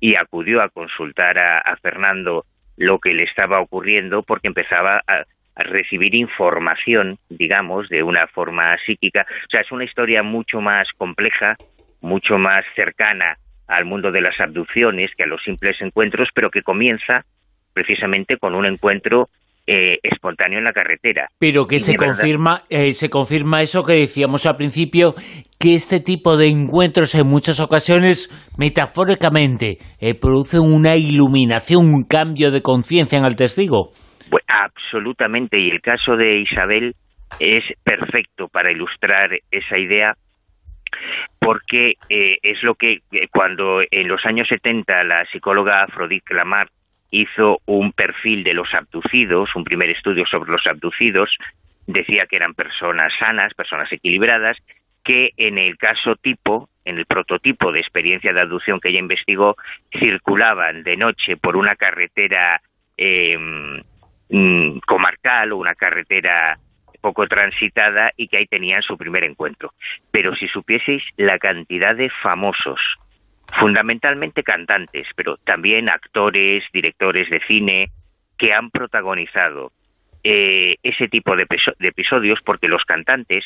y 0.00 0.14
acudió 0.14 0.62
a 0.62 0.68
consultar 0.68 1.38
a, 1.38 1.58
a 1.58 1.76
Fernando 1.76 2.44
lo 2.76 2.98
que 2.98 3.12
le 3.12 3.24
estaba 3.24 3.60
ocurriendo 3.60 4.22
porque 4.22 4.48
empezaba 4.48 5.02
a, 5.06 5.24
recibir 5.56 6.14
información, 6.14 7.18
digamos, 7.28 7.88
de 7.88 8.02
una 8.02 8.26
forma 8.26 8.76
psíquica. 8.84 9.26
O 9.46 9.50
sea, 9.50 9.60
es 9.60 9.72
una 9.72 9.84
historia 9.84 10.22
mucho 10.22 10.60
más 10.60 10.88
compleja, 10.96 11.56
mucho 12.00 12.38
más 12.38 12.64
cercana 12.74 13.36
al 13.66 13.84
mundo 13.84 14.10
de 14.10 14.20
las 14.20 14.38
abducciones 14.40 15.10
que 15.16 15.24
a 15.24 15.26
los 15.26 15.42
simples 15.42 15.76
encuentros, 15.80 16.28
pero 16.34 16.50
que 16.50 16.62
comienza 16.62 17.24
precisamente 17.72 18.36
con 18.36 18.54
un 18.54 18.66
encuentro 18.66 19.28
eh, 19.66 19.98
espontáneo 20.02 20.58
en 20.58 20.64
la 20.64 20.74
carretera. 20.74 21.28
Pero 21.38 21.66
que 21.66 21.80
se 21.80 21.94
confirma, 21.94 22.64
eh, 22.68 22.92
se 22.92 23.08
confirma 23.08 23.62
eso 23.62 23.82
que 23.82 23.94
decíamos 23.94 24.44
al 24.44 24.56
principio, 24.56 25.14
que 25.58 25.74
este 25.74 26.00
tipo 26.00 26.36
de 26.36 26.48
encuentros 26.48 27.14
en 27.14 27.26
muchas 27.26 27.60
ocasiones, 27.60 28.28
metafóricamente, 28.58 29.78
eh, 30.00 30.14
producen 30.14 30.60
una 30.60 30.96
iluminación, 30.96 31.94
un 31.94 32.04
cambio 32.04 32.50
de 32.50 32.60
conciencia 32.60 33.18
en 33.18 33.24
el 33.24 33.36
testigo. 33.36 33.88
Pues 34.30 34.44
absolutamente, 34.46 35.58
y 35.58 35.70
el 35.70 35.80
caso 35.80 36.16
de 36.16 36.38
Isabel 36.38 36.94
es 37.38 37.64
perfecto 37.82 38.48
para 38.48 38.70
ilustrar 38.72 39.30
esa 39.50 39.78
idea 39.78 40.16
porque 41.38 41.94
eh, 42.08 42.38
es 42.42 42.62
lo 42.62 42.74
que 42.74 43.00
eh, 43.12 43.28
cuando 43.30 43.80
en 43.90 44.08
los 44.08 44.24
años 44.24 44.48
70 44.48 45.04
la 45.04 45.26
psicóloga 45.26 45.82
Afrodite 45.82 46.24
Clamart 46.24 46.70
hizo 47.10 47.58
un 47.66 47.92
perfil 47.92 48.42
de 48.42 48.54
los 48.54 48.72
abducidos, 48.74 49.54
un 49.54 49.64
primer 49.64 49.90
estudio 49.90 50.24
sobre 50.26 50.50
los 50.50 50.66
abducidos, 50.66 51.30
decía 51.86 52.26
que 52.26 52.36
eran 52.36 52.54
personas 52.54 53.12
sanas, 53.18 53.54
personas 53.54 53.92
equilibradas, 53.92 54.56
que 55.04 55.30
en 55.36 55.58
el 55.58 55.76
caso 55.76 56.16
tipo, 56.16 56.68
en 56.84 56.98
el 56.98 57.06
prototipo 57.06 57.70
de 57.72 57.80
experiencia 57.80 58.32
de 58.32 58.40
abducción 58.40 58.80
que 58.80 58.88
ella 58.88 58.98
investigó, 58.98 59.56
circulaban 59.98 60.82
de 60.82 60.96
noche 60.96 61.36
por 61.36 61.56
una 61.56 61.76
carretera 61.76 62.60
eh, 62.96 63.36
Mm, 64.36 64.80
comarcal 64.84 65.52
o 65.52 65.58
una 65.58 65.76
carretera 65.76 66.58
poco 67.00 67.28
transitada 67.28 68.10
y 68.16 68.26
que 68.26 68.38
ahí 68.38 68.46
tenían 68.46 68.82
su 68.82 68.98
primer 68.98 69.22
encuentro. 69.22 69.70
Pero 70.10 70.34
si 70.34 70.48
supieseis 70.48 71.04
la 71.16 71.38
cantidad 71.38 71.94
de 71.94 72.10
famosos, 72.20 72.80
fundamentalmente 73.56 74.42
cantantes, 74.42 75.06
pero 75.14 75.36
también 75.36 75.88
actores, 75.88 76.64
directores 76.72 77.30
de 77.30 77.38
cine, 77.46 77.90
que 78.36 78.52
han 78.52 78.70
protagonizado 78.70 79.70
eh, 80.24 80.78
ese 80.82 81.06
tipo 81.06 81.36
de, 81.36 81.46
episodios, 81.78 82.40
porque 82.44 82.66
los 82.66 82.82
cantantes 82.82 83.44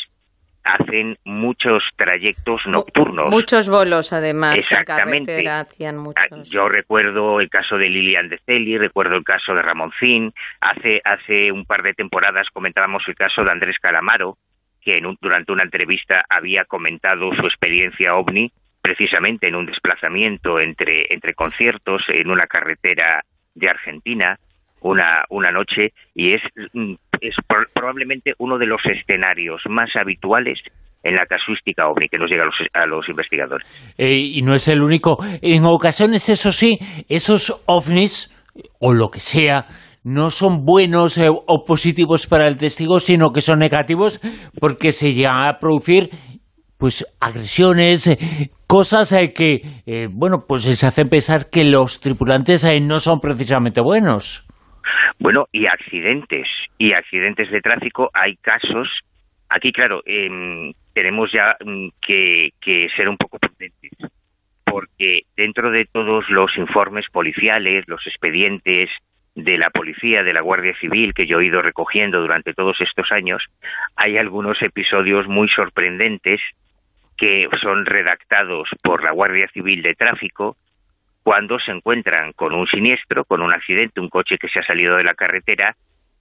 hacen 0.68 1.16
muchos 1.24 1.83
trayectos 1.96 2.61
nocturnos. 2.66 3.31
Muchos 3.31 3.68
bolos, 3.68 4.12
además. 4.12 4.57
Exactamente. 4.57 5.48
hacían 5.48 5.96
ah, 6.14 6.42
Yo 6.44 6.68
recuerdo 6.68 7.40
el 7.40 7.48
caso 7.48 7.78
de 7.78 7.88
Lilian 7.88 8.28
de 8.28 8.38
Celi, 8.44 8.76
recuerdo 8.76 9.16
el 9.16 9.24
caso 9.24 9.54
de 9.54 9.62
Ramoncín. 9.62 10.33
Hace, 10.61 11.00
hace 11.04 11.50
un 11.52 11.64
par 11.64 11.83
de 11.83 11.94
temporadas 11.94 12.48
comentábamos 12.52 13.02
el 13.07 13.14
caso 13.14 13.42
de 13.44 13.50
Andrés 13.50 13.76
Calamaro, 13.81 14.37
que 14.83 15.00
durante 15.20 15.52
una 15.52 15.62
entrevista 15.62 16.24
había 16.28 16.64
comentado 16.66 17.31
su 17.35 17.46
experiencia 17.46 18.14
ovni 18.14 18.52
precisamente 18.83 19.48
en 19.48 19.54
un 19.54 19.66
desplazamiento 19.66 20.61
entre, 20.61 21.12
entre 21.12 21.35
conciertos 21.35 22.02
en 22.09 22.31
una 22.31 22.46
carretera 22.46 23.24
de 23.54 23.68
Argentina 23.68 24.38
una, 24.80 25.24
una 25.30 25.50
noche 25.50 25.92
y 26.14 26.34
es, 26.34 26.42
mm, 26.72 26.94
es 27.20 27.34
probablemente 27.74 28.34
uno 28.38 28.58
de 28.58 28.66
los 28.66 28.80
escenarios 28.84 29.62
más 29.68 29.90
habituales 29.96 30.58
en 31.02 31.14
la 31.14 31.26
casuística 31.26 31.88
ovni 31.88 32.08
que 32.08 32.18
nos 32.18 32.30
llega 32.30 32.44
a 32.74 32.86
los, 32.86 33.08
investigadores. 33.08 33.66
Eh, 33.96 34.16
y 34.16 34.42
no 34.42 34.54
es 34.54 34.68
el 34.68 34.82
único. 34.82 35.18
En 35.42 35.64
ocasiones, 35.64 36.28
eso 36.28 36.52
sí, 36.52 36.78
esos 37.08 37.62
ovnis, 37.66 38.32
o 38.80 38.92
lo 38.92 39.08
que 39.10 39.20
sea, 39.20 39.66
no 40.04 40.30
son 40.30 40.64
buenos 40.64 41.18
eh, 41.18 41.28
o 41.28 41.64
positivos 41.64 42.26
para 42.26 42.48
el 42.48 42.56
testigo, 42.56 43.00
sino 43.00 43.32
que 43.32 43.40
son 43.40 43.58
negativos 43.58 44.20
porque 44.58 44.92
se 44.92 45.14
llega 45.14 45.48
a 45.48 45.58
producir 45.58 46.10
pues 46.78 47.04
agresiones, 47.20 48.06
eh, 48.06 48.50
cosas 48.68 49.12
que, 49.34 50.08
bueno, 50.12 50.44
pues 50.46 50.62
se 50.62 50.86
hacen 50.86 51.08
pensar 51.08 51.50
que 51.50 51.64
los 51.64 51.98
tripulantes 51.98 52.64
no 52.82 53.00
son 53.00 53.18
precisamente 53.18 53.80
buenos. 53.80 54.47
Bueno, 55.18 55.46
y 55.53 55.66
accidentes, 55.66 56.46
y 56.79 56.92
accidentes 56.92 57.51
de 57.51 57.61
tráfico, 57.61 58.11
hay 58.14 58.37
casos. 58.37 58.88
Aquí, 59.48 59.72
claro, 59.72 60.03
em, 60.07 60.72
tenemos 60.92 61.31
ya 61.33 61.57
mm, 61.64 61.88
que, 62.01 62.53
ser 62.96 63.09
un 63.09 63.16
poco 63.16 63.38
prudentes, 63.38 63.92
porque 64.64 65.20
dentro 65.37 65.70
de 65.70 65.87
todos 65.87 66.29
los 66.29 66.57
informes 66.57 67.07
policiales, 67.11 67.85
los 67.87 68.07
expedientes 68.07 68.90
de 69.35 69.57
la 69.57 69.70
policía, 69.70 70.22
de 70.22 70.33
la 70.33 70.40
Guardia 70.40 70.74
Civil, 70.81 71.14
que 71.14 71.27
yo 71.27 71.40
he 71.40 71.46
ido 71.46 71.62
recogiendo 71.62 72.20
durante 72.20 72.55
todos 72.55 72.81
estos 72.81 73.11
años, 73.12 73.42
hay 73.94 74.18
algunos 74.18 74.61
episodios 74.62 75.29
muy 75.29 75.48
sorprendentes 75.48 76.40
que 77.16 77.48
son 77.61 77.87
redactados 77.87 78.68
por 78.83 79.03
la 79.03 79.12
Guardia 79.12 79.48
Civil 79.48 79.83
de 79.83 79.94
Tráfico 79.94 80.57
cuando 81.28 81.58
se 81.58 81.72
encuentran 81.72 82.32
con 82.32 82.54
un 82.54 82.66
siniestro, 82.68 83.22
con 83.26 83.42
un 83.42 83.52
accidente, 83.52 84.00
un 84.00 84.08
coche 84.08 84.38
que 84.38 84.48
se 84.48 84.60
ha 84.60 84.62
salido 84.62 84.96
de 84.96 85.04
la 85.04 85.12
carretera 85.12 85.76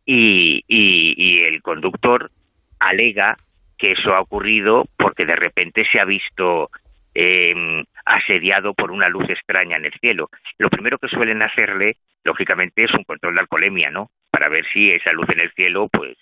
y, 0.05 0.65
y 0.67 1.43
el 1.43 1.61
conductor 1.61 2.29
alega 2.77 3.37
que 3.77 3.93
eso 3.93 4.13
ha 4.13 4.19
ocurrido 4.19 4.83
porque 4.97 5.25
de 5.25 5.37
repente 5.37 5.85
se 5.89 6.01
ha 6.01 6.03
visto 6.03 6.67
em, 7.13 7.85
asediado 8.03 8.73
por 8.73 8.91
una 8.91 9.07
luz 9.07 9.29
extraña 9.29 9.77
en 9.77 9.85
el 9.85 9.93
cielo. 9.93 10.27
Lo 10.57 10.69
primero 10.69 10.97
que 10.97 11.07
suelen 11.07 11.41
hacerle, 11.41 11.95
lógicamente, 12.25 12.83
es 12.83 12.93
un 12.93 13.05
control 13.05 13.35
de 13.35 13.39
alcoholemia, 13.39 13.89
¿no? 13.89 14.09
Para 14.29 14.49
ver 14.49 14.65
si 14.73 14.91
esa 14.91 15.13
luz 15.13 15.29
en 15.29 15.39
el 15.39 15.53
cielo, 15.53 15.87
pues, 15.89 16.17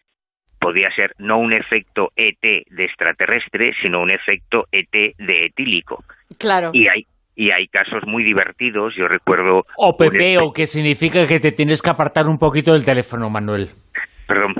podía 0.59 0.91
ser 0.91 1.15
no 1.17 1.39
un 1.39 1.53
efecto 1.53 2.11
ET 2.15 2.37
de 2.39 2.85
extraterrestre, 2.85 3.73
sino 3.81 3.99
un 3.99 4.11
efecto 4.11 4.67
ET 4.71 4.91
de 4.91 5.45
etílico. 5.47 6.03
Claro. 6.37 6.69
Y 6.71 6.87
hay 6.87 7.07
y 7.35 7.51
hay 7.51 7.67
casos 7.67 8.03
muy 8.05 8.23
divertidos. 8.23 8.95
Yo 8.95 9.07
recuerdo. 9.07 9.65
O 9.77 9.97
pepeo, 9.97 10.53
que 10.53 10.65
significa 10.65 11.27
que 11.27 11.39
te 11.39 11.51
tienes 11.51 11.81
que 11.81 11.89
apartar 11.89 12.27
un 12.27 12.39
poquito 12.39 12.73
del 12.73 12.85
teléfono, 12.85 13.29
Manuel. 13.29 13.69
Perdón. 14.27 14.55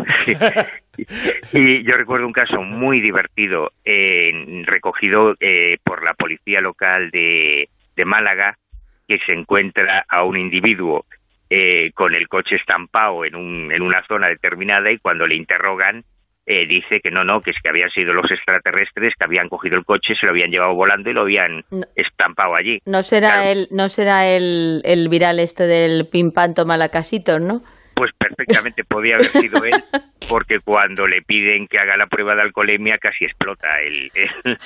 y 1.54 1.84
yo 1.84 1.98
recuerdo 1.98 2.28
un 2.28 2.34
caso 2.34 2.62
muy 2.62 3.02
divertido 3.02 3.72
recogido 4.66 5.36
eh, 5.40 5.78
por 5.84 6.04
la 6.04 6.14
policía 6.14 6.62
local 6.62 7.10
de, 7.10 7.68
Málaga 8.06 8.58
que 9.08 9.18
se 9.26 9.34
encuentra 9.34 10.06
a 10.08 10.24
un 10.24 10.38
individuo 10.38 11.06
eh, 11.50 11.92
con 11.96 12.14
el 12.14 12.28
coche 12.28 12.56
estampado 12.56 13.26
en, 13.26 13.36
un, 13.36 13.72
en 13.72 13.82
una 13.82 14.06
zona 14.06 14.28
determinada 14.28 14.92
y 14.92 15.00
cuando 15.00 15.26
le 15.26 15.36
interrogan 15.36 16.04
eh, 16.46 16.68
dice 16.68 17.00
que 17.02 17.10
no, 17.10 17.24
no, 17.24 17.42
que 17.42 17.52
es 17.52 17.58
que 17.62 17.70
habían 17.70 17.90
sido 17.90 18.14
los 18.14 18.30
extraterrestres 18.30 19.14
que 19.18 19.24
habían 19.24 19.50
cogido 19.50 19.78
el 19.78 19.86
coche, 19.86 20.14
se 20.20 20.26
lo 20.26 20.32
habían 20.32 20.52
llevado 20.52 20.76
volando 20.76 21.10
y 21.10 21.14
lo 21.14 21.22
habían 21.22 21.64
estampado 21.96 22.56
allí. 22.56 22.80
No 22.86 23.02
será 23.04 23.50
el, 23.52 23.68
no 23.72 23.90
será 23.90 24.28
el, 24.28 24.82
el 24.86 25.10
viral 25.10 25.40
este 25.40 25.66
del 25.66 26.08
pimpanto 26.08 26.66
malacasito, 26.66 27.40
¿no? 27.40 27.62
Pues 27.96 28.12
perfectamente 28.18 28.84
podía 28.84 29.16
haber 29.16 29.32
sido 29.32 29.64
él, 29.64 29.74
porque 30.30 30.60
cuando 30.60 31.08
le 31.08 31.22
piden 31.22 31.66
que 31.68 31.80
haga 31.80 31.96
la 31.98 32.08
prueba 32.08 32.36
de 32.36 32.42
alcoholemia 32.42 32.98
casi 32.98 33.26
explota 33.26 33.68
el, 33.82 34.12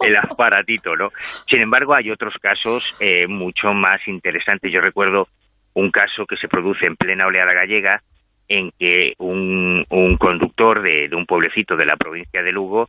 el, 0.00 0.16
aparatito, 0.16 0.96
¿no? 0.96 1.10
Sin 1.48 1.60
embargo, 1.60 1.94
hay 1.94 2.10
otros 2.10 2.34
casos 2.42 2.84
eh, 3.00 3.26
mucho 3.28 3.72
más 3.72 4.06
interesantes. 4.08 4.72
Yo 4.72 4.80
recuerdo 4.80 5.28
un 5.74 5.90
caso 5.90 6.26
que 6.26 6.36
se 6.36 6.48
produce 6.48 6.86
en 6.86 6.96
plena 6.96 7.26
oleada 7.26 7.52
gallega, 7.52 8.02
en 8.48 8.72
que 8.78 9.14
un, 9.18 9.84
un 9.90 10.16
conductor 10.16 10.82
de, 10.82 11.08
un 11.14 11.26
pueblecito 11.26 11.76
de 11.76 11.86
la 11.86 11.96
provincia 11.96 12.42
de 12.42 12.52
Lugo 12.52 12.88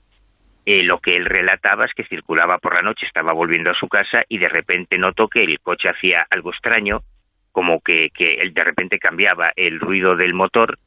eh, 0.65 0.83
lo 0.83 0.99
que 0.99 1.15
él 1.15 1.25
relataba 1.25 1.85
es 1.85 1.93
que 1.93 2.03
circulaba 2.03 2.59
por 2.59 2.75
la 2.75 2.81
noche, 2.81 3.05
estaba 3.05 3.33
volviendo 3.33 3.71
a 3.71 3.79
su 3.79 3.87
casa 3.87 4.23
y 4.27 4.37
de 4.37 4.49
repente 4.49 4.97
notó 4.97 5.27
que 5.27 5.43
el 5.43 5.59
coche 5.61 5.89
hacía 5.89 6.27
algo 6.29 6.51
extraño 6.51 7.01
como 7.51 7.81
que, 7.81 8.09
que 8.13 8.35
él 8.35 8.53
de 8.53 8.63
repente 8.63 8.99
cambiaba 8.99 9.51
el 9.55 9.79
ruido 9.79 10.15
del 10.15 10.33
motor 10.33 10.77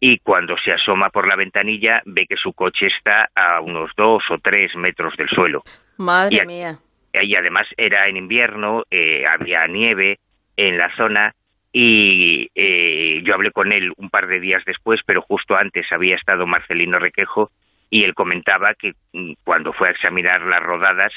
y 0.00 0.18
cuando 0.18 0.56
se 0.58 0.72
asoma 0.72 1.10
por 1.10 1.28
la 1.28 1.36
ventanilla 1.36 2.02
ve 2.06 2.26
que 2.26 2.36
su 2.36 2.52
coche 2.54 2.86
está 2.86 3.28
a 3.34 3.60
unos 3.60 3.90
dos 3.96 4.22
o 4.30 4.38
tres 4.38 4.74
metros 4.74 5.14
del 5.16 5.28
suelo. 5.28 5.62
Madre 5.98 6.44
mía. 6.46 6.78
Y 7.12 7.34
además 7.34 7.66
era 7.76 8.08
en 8.08 8.16
invierno, 8.16 8.84
eh, 8.90 9.24
había 9.26 9.66
nieve 9.66 10.18
en 10.56 10.78
la 10.78 10.94
zona 10.96 11.34
y 11.72 12.50
eh, 12.54 13.22
yo 13.24 13.34
hablé 13.34 13.52
con 13.52 13.72
él 13.72 13.92
un 13.96 14.10
par 14.10 14.26
de 14.26 14.40
días 14.40 14.62
después, 14.66 15.00
pero 15.06 15.22
justo 15.22 15.56
antes 15.56 15.86
había 15.92 16.16
estado 16.16 16.46
Marcelino 16.46 16.98
Requejo 16.98 17.50
y 17.90 18.04
él 18.04 18.14
comentaba 18.14 18.74
que 18.74 18.94
mm, 19.12 19.32
cuando 19.44 19.72
fue 19.72 19.88
a 19.88 19.92
examinar 19.92 20.42
las 20.42 20.62
rodadas 20.62 21.12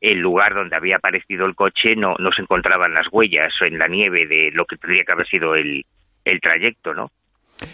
el 0.00 0.20
lugar 0.20 0.54
donde 0.54 0.76
había 0.76 0.96
aparecido 0.96 1.44
el 1.46 1.56
coche 1.56 1.96
no, 1.96 2.14
no 2.18 2.30
se 2.32 2.42
encontraban 2.42 2.94
las 2.94 3.08
huellas 3.10 3.52
en 3.60 3.78
la 3.78 3.88
nieve 3.88 4.26
de 4.26 4.50
lo 4.52 4.64
que 4.64 4.76
tendría 4.76 5.04
que 5.04 5.12
haber 5.12 5.26
sido 5.26 5.54
el, 5.56 5.84
el 6.24 6.40
trayecto, 6.40 6.94
¿no? 6.94 7.10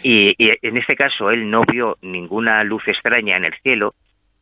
Y, 0.01 0.33
en 0.39 0.77
este 0.77 0.95
caso 0.95 1.29
él 1.29 1.49
no 1.49 1.63
vio 1.63 1.97
ninguna 2.01 2.63
luz 2.63 2.87
extraña 2.87 3.37
en 3.37 3.45
el 3.45 3.53
cielo, 3.61 3.93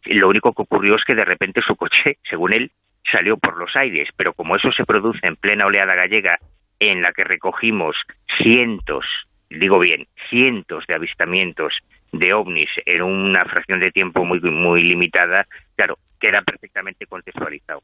lo 0.06 0.29
único 0.29 0.53
que 0.53 0.62
ocurrió 0.62 0.95
es 0.95 1.03
que 1.03 1.15
de 1.15 1.25
repente 1.25 1.62
su 1.62 1.75
coche, 1.75 2.17
según 2.29 2.53
él, 2.53 2.71
salió 3.12 3.38
por 3.38 3.58
los 3.58 3.75
aires, 3.75 4.08
pero 4.15 4.34
como 4.34 4.56
eso 4.56 4.71
se 4.71 4.86
produce 4.86 5.27
en 5.27 5.36
plena 5.36 5.65
oleada 5.65 5.95
gallega 5.95 6.39
en 6.89 7.01
la 7.01 7.11
que 7.13 7.23
recogimos 7.23 7.95
cientos, 8.37 9.05
digo 9.49 9.79
bien, 9.79 10.05
cientos 10.29 10.85
de 10.87 10.95
avistamientos 10.95 11.73
de 12.11 12.33
ovnis 12.33 12.69
en 12.85 13.01
una 13.01 13.43
fracción 13.45 13.79
de 13.79 13.91
tiempo 13.91 14.23
muy 14.23 14.39
muy 14.39 14.83
limitada, 14.83 15.45
claro, 15.75 15.95
queda 16.19 16.41
perfectamente 16.41 17.05
contextualizado. 17.05 17.81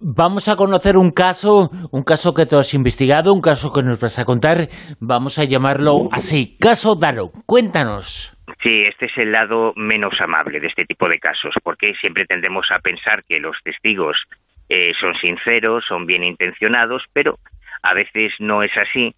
Vamos 0.00 0.48
a 0.48 0.56
conocer 0.56 0.96
un 0.96 1.10
caso, 1.10 1.68
un 1.92 2.02
caso 2.02 2.32
que 2.32 2.46
tú 2.46 2.56
has 2.56 2.72
investigado, 2.72 3.34
un 3.34 3.42
caso 3.42 3.72
que 3.72 3.82
nos 3.82 4.00
vas 4.00 4.18
a 4.18 4.24
contar, 4.24 4.68
vamos 5.00 5.38
a 5.38 5.44
llamarlo 5.44 6.08
así, 6.12 6.56
caso 6.58 6.94
Daro. 6.94 7.30
Cuéntanos. 7.44 8.34
Sí, 8.62 8.84
este 8.88 9.06
es 9.06 9.18
el 9.18 9.32
lado 9.32 9.74
menos 9.76 10.14
amable 10.20 10.60
de 10.60 10.68
este 10.68 10.84
tipo 10.86 11.08
de 11.08 11.18
casos, 11.18 11.54
porque 11.62 11.92
siempre 12.00 12.24
tendemos 12.24 12.66
a 12.70 12.78
pensar 12.78 13.22
que 13.28 13.38
los 13.38 13.56
testigos 13.62 14.16
eh, 14.70 14.92
son 14.98 15.14
sinceros, 15.20 15.84
son 15.86 16.06
bien 16.06 16.24
intencionados, 16.24 17.02
pero 17.12 17.38
a 17.82 17.94
veces 17.94 18.32
no 18.38 18.62
es 18.62 18.76
así 18.76 19.14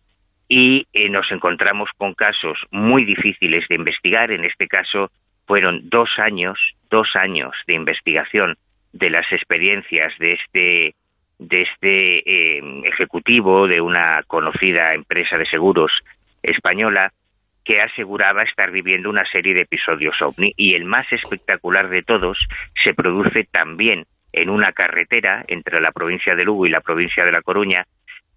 y 0.48 0.86
eh, 0.92 1.08
nos 1.08 1.30
encontramos 1.30 1.90
con 1.96 2.14
casos 2.14 2.58
muy 2.70 3.04
difíciles 3.04 3.64
de 3.68 3.76
investigar. 3.76 4.30
En 4.32 4.44
este 4.44 4.66
caso, 4.66 5.10
fueron 5.46 5.88
dos 5.88 6.10
años, 6.18 6.58
dos 6.90 7.08
años 7.14 7.52
de 7.66 7.74
investigación 7.74 8.56
de 8.92 9.10
las 9.10 9.30
experiencias 9.32 10.12
de 10.18 10.32
este 10.32 10.94
de 11.38 11.62
este 11.62 12.18
eh, 12.58 12.82
ejecutivo 12.84 13.66
de 13.66 13.80
una 13.80 14.22
conocida 14.26 14.92
empresa 14.92 15.38
de 15.38 15.46
seguros 15.46 15.90
española 16.42 17.12
que 17.64 17.80
aseguraba 17.80 18.42
estar 18.42 18.70
viviendo 18.70 19.08
una 19.08 19.24
serie 19.30 19.54
de 19.54 19.62
episodios 19.62 20.20
ovni 20.20 20.52
y 20.56 20.74
el 20.74 20.84
más 20.84 21.10
espectacular 21.12 21.88
de 21.88 22.02
todos 22.02 22.38
se 22.82 22.92
produce 22.92 23.44
también 23.44 24.04
en 24.32 24.50
una 24.50 24.72
carretera 24.72 25.44
entre 25.48 25.80
la 25.80 25.92
provincia 25.92 26.34
de 26.34 26.44
Lugo 26.44 26.66
y 26.66 26.70
la 26.70 26.80
provincia 26.80 27.24
de 27.24 27.32
La 27.32 27.42
Coruña, 27.42 27.84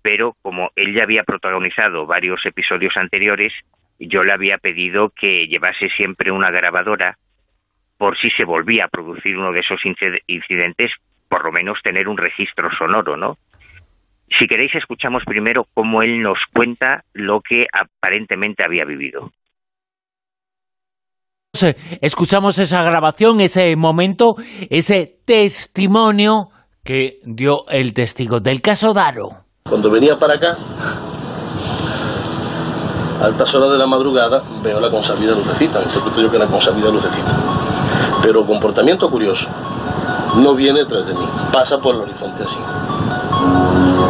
pero 0.04 0.36
como 0.44 0.70
él 0.76 0.94
ya 0.94 1.04
había 1.04 1.24
protagonizado 1.24 2.06
varios 2.06 2.46
episodios 2.46 2.96
anteriores, 2.98 3.54
yo 3.98 4.24
le 4.24 4.34
había 4.34 4.58
pedido 4.58 5.10
que 5.10 5.48
llevase 5.48 5.90
siempre 5.96 6.32
una 6.32 6.52
grabadora 6.52 7.18
por 7.98 8.18
si 8.20 8.30
se 8.32 8.44
volvía 8.44 8.86
a 8.86 8.90
producir 8.90 9.38
uno 9.38 9.54
de 9.54 9.62
esos 9.62 9.80
incidentes, 10.28 10.92
por 11.30 11.46
lo 11.46 11.52
menos 11.52 11.80
tener 11.82 12.08
un 12.10 12.18
registro 12.18 12.70
sonoro, 12.78 13.16
¿no? 13.16 13.38
Si 14.38 14.48
queréis, 14.48 14.76
escuchamos 14.76 15.24
primero 15.26 15.66
cómo 15.74 16.02
él 16.02 16.22
nos 16.22 16.40
cuenta 16.54 17.06
lo 17.14 17.40
que 17.42 17.66
aparentemente 17.72 18.64
había 18.64 18.84
vivido. 18.84 19.32
Escuchamos 22.02 22.58
esa 22.60 22.84
grabación, 22.84 23.40
ese 23.40 23.76
momento, 23.76 24.36
ese 24.70 25.20
testimonio 25.26 26.50
que 26.84 27.20
dio 27.24 27.68
el 27.70 27.94
testigo 27.94 28.40
del 28.40 28.62
caso 28.62 28.94
Daro. 28.94 29.43
Cuando 29.74 29.90
venía 29.90 30.16
para 30.16 30.36
acá, 30.36 30.56
altas 33.20 33.56
horas 33.56 33.72
de 33.72 33.80
la 33.80 33.88
madrugada 33.88 34.44
veo 34.62 34.80
la 34.80 34.92
consabida 34.92 35.34
lucecita, 35.34 35.82
interpreto 35.82 36.22
yo 36.22 36.30
que 36.30 36.38
la 36.38 36.46
consabida 36.46 36.92
lucecita. 36.92 37.32
Pero 38.22 38.46
comportamiento 38.46 39.10
curioso, 39.10 39.48
no 40.36 40.54
viene 40.54 40.82
detrás 40.82 41.08
de 41.08 41.16
mí, 41.16 41.26
pasa 41.52 41.80
por 41.80 41.96
el 41.96 42.02
horizonte 42.02 42.44
así. 42.44 42.58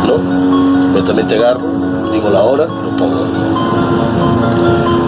¿No? 0.05 0.15
Inmediatamente 0.15 1.35
agarro, 1.35 1.65
digo 2.11 2.29
la 2.29 2.43
hora, 2.43 2.65
lo 2.65 2.97
pongo. 2.97 3.25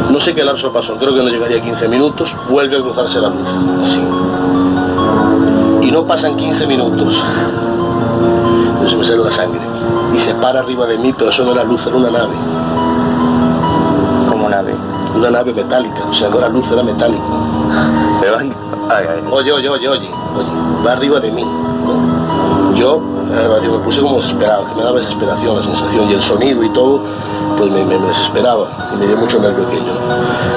No 0.10 0.20
sé 0.22 0.34
qué 0.34 0.46
lapso 0.46 0.72
pasó, 0.72 0.96
creo 0.96 1.14
que 1.14 1.22
no 1.22 1.28
llegaría 1.28 1.58
a 1.58 1.62
15 1.62 1.90
minutos, 1.90 2.34
vuelve 2.50 2.78
a 2.78 2.80
cruzarse 2.80 3.20
la 3.20 3.28
luz, 3.28 3.50
así. 3.84 4.02
Y 5.82 5.92
no 5.92 6.08
pasan 6.08 6.38
15 6.38 6.66
minutos. 6.66 7.22
Entonces 8.86 9.00
me 9.00 9.04
sale 9.04 9.24
la 9.24 9.32
sangre. 9.32 9.62
Y 10.14 10.20
se 10.20 10.36
para 10.36 10.60
arriba 10.60 10.86
de 10.86 11.00
mí, 11.00 11.12
pero 11.18 11.32
eso 11.32 11.44
no 11.44 11.54
era 11.54 11.64
luz, 11.64 11.88
era 11.88 11.96
una 11.96 12.12
nave. 12.12 12.36
¿Cómo 14.30 14.48
nave? 14.48 14.76
Una 15.16 15.32
nave 15.32 15.56
metálica, 15.56 16.04
o 16.08 16.14
sea, 16.14 16.30
no 16.30 16.38
era 16.38 16.50
luz, 16.50 16.70
era 16.72 16.84
metálico. 16.84 17.24
Oye, 19.32 19.52
oye, 19.52 19.70
oye, 19.70 19.70
oye, 19.70 19.90
oye, 19.90 20.10
va 20.86 20.92
arriba 20.92 21.20
de 21.20 21.32
mí. 21.32 21.44
Yo 22.76 23.02
eh, 23.32 23.70
me 23.70 23.80
puse 23.80 24.02
como 24.02 24.18
desesperado, 24.18 24.68
que 24.68 24.76
me 24.76 24.84
daba 24.84 25.00
desesperación 25.00 25.56
la 25.56 25.64
sensación 25.64 26.10
y 26.10 26.14
el 26.14 26.22
sonido 26.22 26.64
y 26.64 26.70
todo, 26.70 27.02
pues 27.58 27.72
me, 27.72 27.86
desesperaba 27.86 28.68
y 28.94 28.98
me 28.98 29.08
dio 29.08 29.18
mucho 29.18 29.40
nervio 29.40 29.66
aquello. 29.68 29.94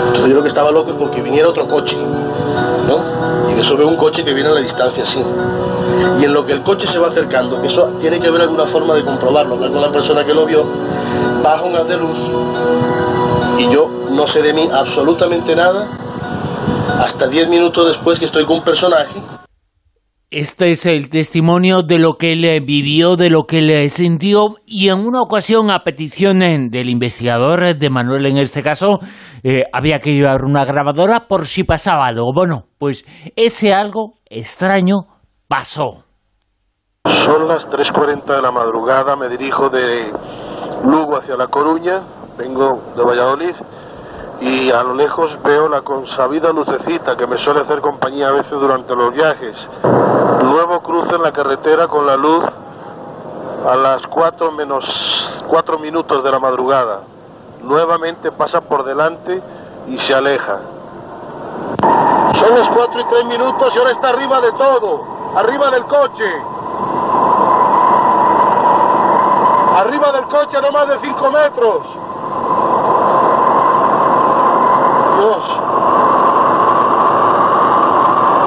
Entonces 0.07 0.29
yo 0.29 0.35
lo 0.35 0.43
que 0.43 0.49
estaba 0.49 0.71
loco 0.71 0.91
es 0.91 0.97
porque 0.97 1.23
viniera 1.23 1.49
otro 1.49 1.67
coche, 1.67 1.97
¿no? 1.97 3.03
Y 3.57 3.61
eso 3.61 3.77
veo 3.77 3.89
un 3.89 3.97
coche 3.97 4.25
que 4.25 4.35
viene 4.35 4.51
a 4.51 4.55
la 4.55 4.61
distancia 4.61 5.05
así. 5.05 5.23
Y 6.21 6.25
en 6.25 6.33
lo 6.33 6.45
que 6.45 6.53
el 6.53 6.63
coche 6.63 6.87
se 6.89 6.99
va 6.99 7.09
acercando, 7.09 7.61
que 7.61 7.69
eso 7.69 7.93
tiene 8.01 8.21
que 8.21 8.29
haber 8.29 8.43
alguna 8.43 8.67
forma 8.67 8.95
de 8.95 9.05
comprobarlo, 9.05 9.55
hablar 9.55 9.71
con 9.71 9.81
la 9.81 9.91
persona 9.91 10.25
que 10.25 10.35
lo 10.35 10.45
vio, 10.45 10.65
baja 11.43 11.63
un 11.63 11.77
haz 11.77 11.87
de 11.87 11.97
luz 11.97 12.19
y 13.59 13.69
yo 13.69 13.91
no 14.11 14.27
sé 14.27 14.41
de 14.41 14.53
mí 14.53 14.69
absolutamente 14.73 15.55
nada 15.55 15.89
hasta 17.01 17.27
10 17.27 17.49
minutos 17.49 17.89
después 17.89 18.19
que 18.19 18.25
estoy 18.25 18.45
con 18.45 18.59
un 18.59 18.63
personaje. 18.63 19.21
Este 20.31 20.73
es 20.73 20.85
el 20.85 21.09
testimonio 21.09 21.81
de 21.81 21.99
lo 21.99 22.19
que 22.19 22.35
él 22.35 22.63
vivió, 22.63 23.17
de 23.17 23.31
lo 23.31 23.45
que 23.45 23.61
él 23.61 23.89
sintió 23.89 24.57
y 24.67 24.91
en 24.91 25.07
una 25.07 25.23
ocasión 25.23 25.71
a 25.71 25.85
petición 25.85 26.41
del 26.41 26.91
investigador, 26.91 27.75
de 27.75 27.89
Manuel 27.89 28.27
en 28.27 28.37
este 28.37 28.63
caso, 28.63 28.99
eh, 29.43 29.65
había 29.73 30.01
que 30.01 30.13
llevar 30.13 30.45
una 30.45 30.67
grabadora 30.67 31.29
por 31.29 31.47
si 31.47 31.65
pasaba 31.65 32.05
algo. 32.05 32.35
Bueno, 32.35 32.65
pues 32.77 33.07
ese 33.37 33.73
algo 33.73 34.17
extraño 34.27 35.07
pasó. 35.49 36.05
Son 37.07 37.49
las 37.49 37.67
3.40 37.67 38.27
de 38.27 38.43
la 38.43 38.53
madrugada, 38.53 39.17
me 39.17 39.31
dirijo 39.31 39.71
de 39.71 40.13
Lugo 40.85 41.17
hacia 41.17 41.37
La 41.37 41.47
Coruña, 41.47 42.01
vengo 42.37 42.93
de 42.95 43.03
Valladolid 43.03 43.55
y 44.43 44.71
a 44.71 44.83
lo 44.83 44.95
lejos 44.95 45.37
veo 45.43 45.69
la 45.69 45.81
consabida 45.81 46.53
lucecita 46.53 47.17
que 47.17 47.27
me 47.27 47.39
suele 47.39 47.61
hacer 47.61 47.81
compañía 47.81 48.29
a 48.29 48.33
veces 48.33 48.53
durante 48.53 48.95
los 48.95 49.15
viajes. 49.15 49.69
En 50.89 51.23
la 51.23 51.33
carretera 51.33 51.87
con 51.87 52.07
la 52.07 52.17
luz 52.17 52.45
a 53.67 53.77
las 53.77 54.07
4 54.07 54.53
menos 54.53 55.43
4 55.47 55.79
minutos 55.79 56.25
de 56.25 56.31
la 56.31 56.39
madrugada. 56.39 57.01
Nuevamente 57.63 58.33
pasa 58.33 58.63
por 58.63 58.85
delante 58.85 59.43
y 59.87 59.99
se 59.99 60.15
aleja. 60.15 60.61
Son 62.35 62.59
las 62.59 62.69
4 62.71 63.01
y 63.01 63.05
3 63.05 63.25
minutos 63.27 63.75
y 63.75 63.79
ahora 63.79 63.91
está 63.93 64.09
arriba 64.09 64.41
de 64.41 64.53
todo, 64.53 65.05
arriba 65.37 65.71
del 65.71 65.85
coche. 65.85 66.43
Arriba 69.77 70.13
del 70.13 70.25
coche 70.25 70.63
no 70.63 70.71
más 70.73 70.89
de 70.89 71.01
5 71.01 71.31
metros. 71.31 71.83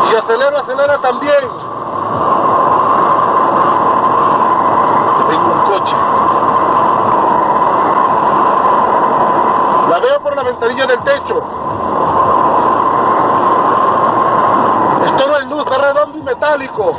Si 0.10 0.16
acelero, 0.16 0.58
acelera 0.58 0.98
también. 0.98 1.72
Tengo 5.30 5.54
un 5.54 5.62
coche. 5.62 5.96
La 9.90 10.00
veo 10.00 10.20
por 10.22 10.36
la 10.36 10.41
ventanilla 10.52 10.86
del 10.88 11.00
techo. 11.00 11.38
Es 15.06 15.18
todo 15.18 15.42
en 15.42 15.50
luz, 15.50 15.66
es 15.66 15.78
redondo 15.78 16.18
y 16.18 16.22
metálico. 16.22 16.98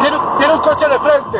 Tiene, 0.00 0.18
tiene 0.38 0.54
un 0.54 0.60
coche 0.60 0.88
de 0.88 0.98
frente. 1.00 1.38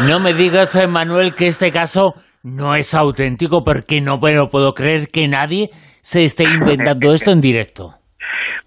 No 0.00 0.18
me 0.20 0.34
digas, 0.34 0.76
Manuel, 0.88 1.34
que 1.34 1.46
este 1.46 1.70
caso 1.70 2.14
no 2.42 2.74
es 2.74 2.92
auténtico 2.92 3.62
porque 3.62 4.00
no 4.00 4.18
puedo 4.18 4.74
creer 4.74 5.08
que 5.08 5.28
nadie 5.28 5.70
se 6.02 6.24
esté 6.24 6.44
inventando 6.44 7.14
esto 7.14 7.30
en 7.30 7.40
directo. 7.40 8.01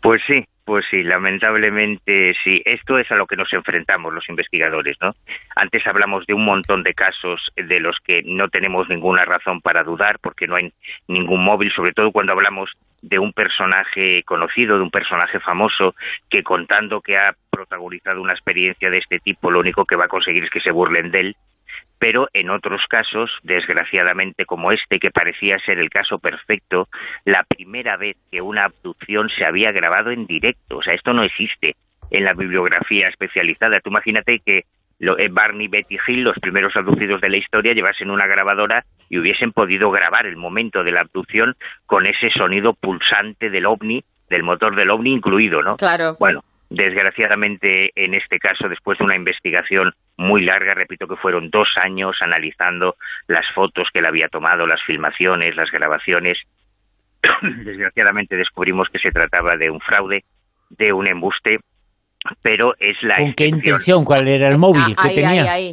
Pues 0.05 0.21
sí, 0.27 0.45
pues 0.65 0.85
sí, 0.91 1.01
lamentablemente 1.01 2.35
sí. 2.43 2.61
Esto 2.63 2.99
es 2.99 3.11
a 3.11 3.15
lo 3.15 3.25
que 3.25 3.35
nos 3.35 3.51
enfrentamos 3.51 4.13
los 4.13 4.29
investigadores, 4.29 4.95
¿no? 5.01 5.15
Antes 5.55 5.81
hablamos 5.87 6.27
de 6.27 6.35
un 6.35 6.45
montón 6.45 6.83
de 6.83 6.93
casos 6.93 7.41
de 7.55 7.79
los 7.79 7.97
que 8.05 8.21
no 8.23 8.47
tenemos 8.49 8.87
ninguna 8.87 9.25
razón 9.25 9.61
para 9.61 9.83
dudar 9.83 10.19
porque 10.19 10.45
no 10.45 10.57
hay 10.57 10.71
ningún 11.07 11.43
móvil, 11.43 11.71
sobre 11.71 11.91
todo 11.91 12.11
cuando 12.11 12.33
hablamos 12.33 12.69
de 13.01 13.17
un 13.17 13.33
personaje 13.33 14.21
conocido, 14.25 14.77
de 14.77 14.83
un 14.83 14.91
personaje 14.91 15.39
famoso, 15.39 15.95
que 16.29 16.43
contando 16.43 17.01
que 17.01 17.17
ha 17.17 17.33
protagonizado 17.49 18.21
una 18.21 18.33
experiencia 18.33 18.91
de 18.91 18.99
este 18.99 19.17
tipo, 19.17 19.49
lo 19.49 19.61
único 19.61 19.85
que 19.85 19.95
va 19.95 20.05
a 20.05 20.09
conseguir 20.09 20.43
es 20.43 20.51
que 20.51 20.61
se 20.61 20.69
burlen 20.69 21.09
de 21.09 21.19
él. 21.19 21.35
Pero 21.99 22.27
en 22.33 22.49
otros 22.49 22.81
casos, 22.89 23.31
desgraciadamente 23.43 24.45
como 24.45 24.71
este, 24.71 24.99
que 24.99 25.11
parecía 25.11 25.57
ser 25.59 25.79
el 25.79 25.89
caso 25.89 26.19
perfecto, 26.19 26.87
la 27.23 27.43
primera 27.43 27.97
vez 27.97 28.17
que 28.31 28.41
una 28.41 28.65
abducción 28.65 29.29
se 29.29 29.45
había 29.45 29.71
grabado 29.71 30.11
en 30.11 30.25
directo. 30.25 30.77
O 30.77 30.83
sea, 30.83 30.93
esto 30.93 31.13
no 31.13 31.23
existe 31.23 31.75
en 32.11 32.25
la 32.25 32.33
bibliografía 32.33 33.07
especializada. 33.07 33.79
Tú 33.79 33.89
imagínate 33.89 34.39
que 34.39 34.65
eh, 34.99 35.29
Barney, 35.29 35.67
Betty 35.67 35.97
Hill, 36.07 36.23
los 36.23 36.39
primeros 36.39 36.75
abducidos 36.75 37.21
de 37.21 37.29
la 37.29 37.37
historia, 37.37 37.73
llevasen 37.73 38.11
una 38.11 38.27
grabadora 38.27 38.85
y 39.09 39.17
hubiesen 39.17 39.51
podido 39.51 39.91
grabar 39.91 40.25
el 40.25 40.37
momento 40.37 40.83
de 40.83 40.91
la 40.91 41.01
abducción 41.01 41.55
con 41.85 42.05
ese 42.05 42.29
sonido 42.31 42.73
pulsante 42.73 43.49
del 43.49 43.65
ovni, 43.65 44.03
del 44.29 44.43
motor 44.43 44.75
del 44.75 44.89
ovni 44.89 45.13
incluido, 45.13 45.61
¿no? 45.61 45.77
Claro. 45.77 46.15
Bueno, 46.19 46.43
desgraciadamente 46.69 47.91
en 47.95 48.13
este 48.13 48.39
caso, 48.39 48.67
después 48.67 48.97
de 48.97 49.05
una 49.05 49.15
investigación 49.15 49.93
muy 50.17 50.43
larga, 50.43 50.73
repito 50.73 51.07
que 51.07 51.15
fueron 51.15 51.49
dos 51.49 51.69
años 51.81 52.17
analizando 52.21 52.95
las 53.27 53.45
fotos 53.53 53.87
que 53.91 53.99
él 53.99 54.05
había 54.05 54.29
tomado, 54.29 54.65
las 54.65 54.81
filmaciones, 54.83 55.55
las 55.55 55.71
grabaciones, 55.71 56.37
desgraciadamente 57.41 58.35
descubrimos 58.35 58.89
que 58.89 58.99
se 58.99 59.11
trataba 59.11 59.57
de 59.57 59.69
un 59.69 59.79
fraude, 59.79 60.23
de 60.69 60.93
un 60.93 61.07
embuste 61.07 61.59
pero 62.41 62.73
es 62.79 63.01
la 63.03 63.15
¿Con 63.15 63.33
qué 63.33 63.47
intención? 63.47 64.03
¿Cuál 64.03 64.27
era 64.27 64.49
el 64.49 64.57
móvil 64.57 64.95
que 64.95 65.09
tenía? 65.13 65.55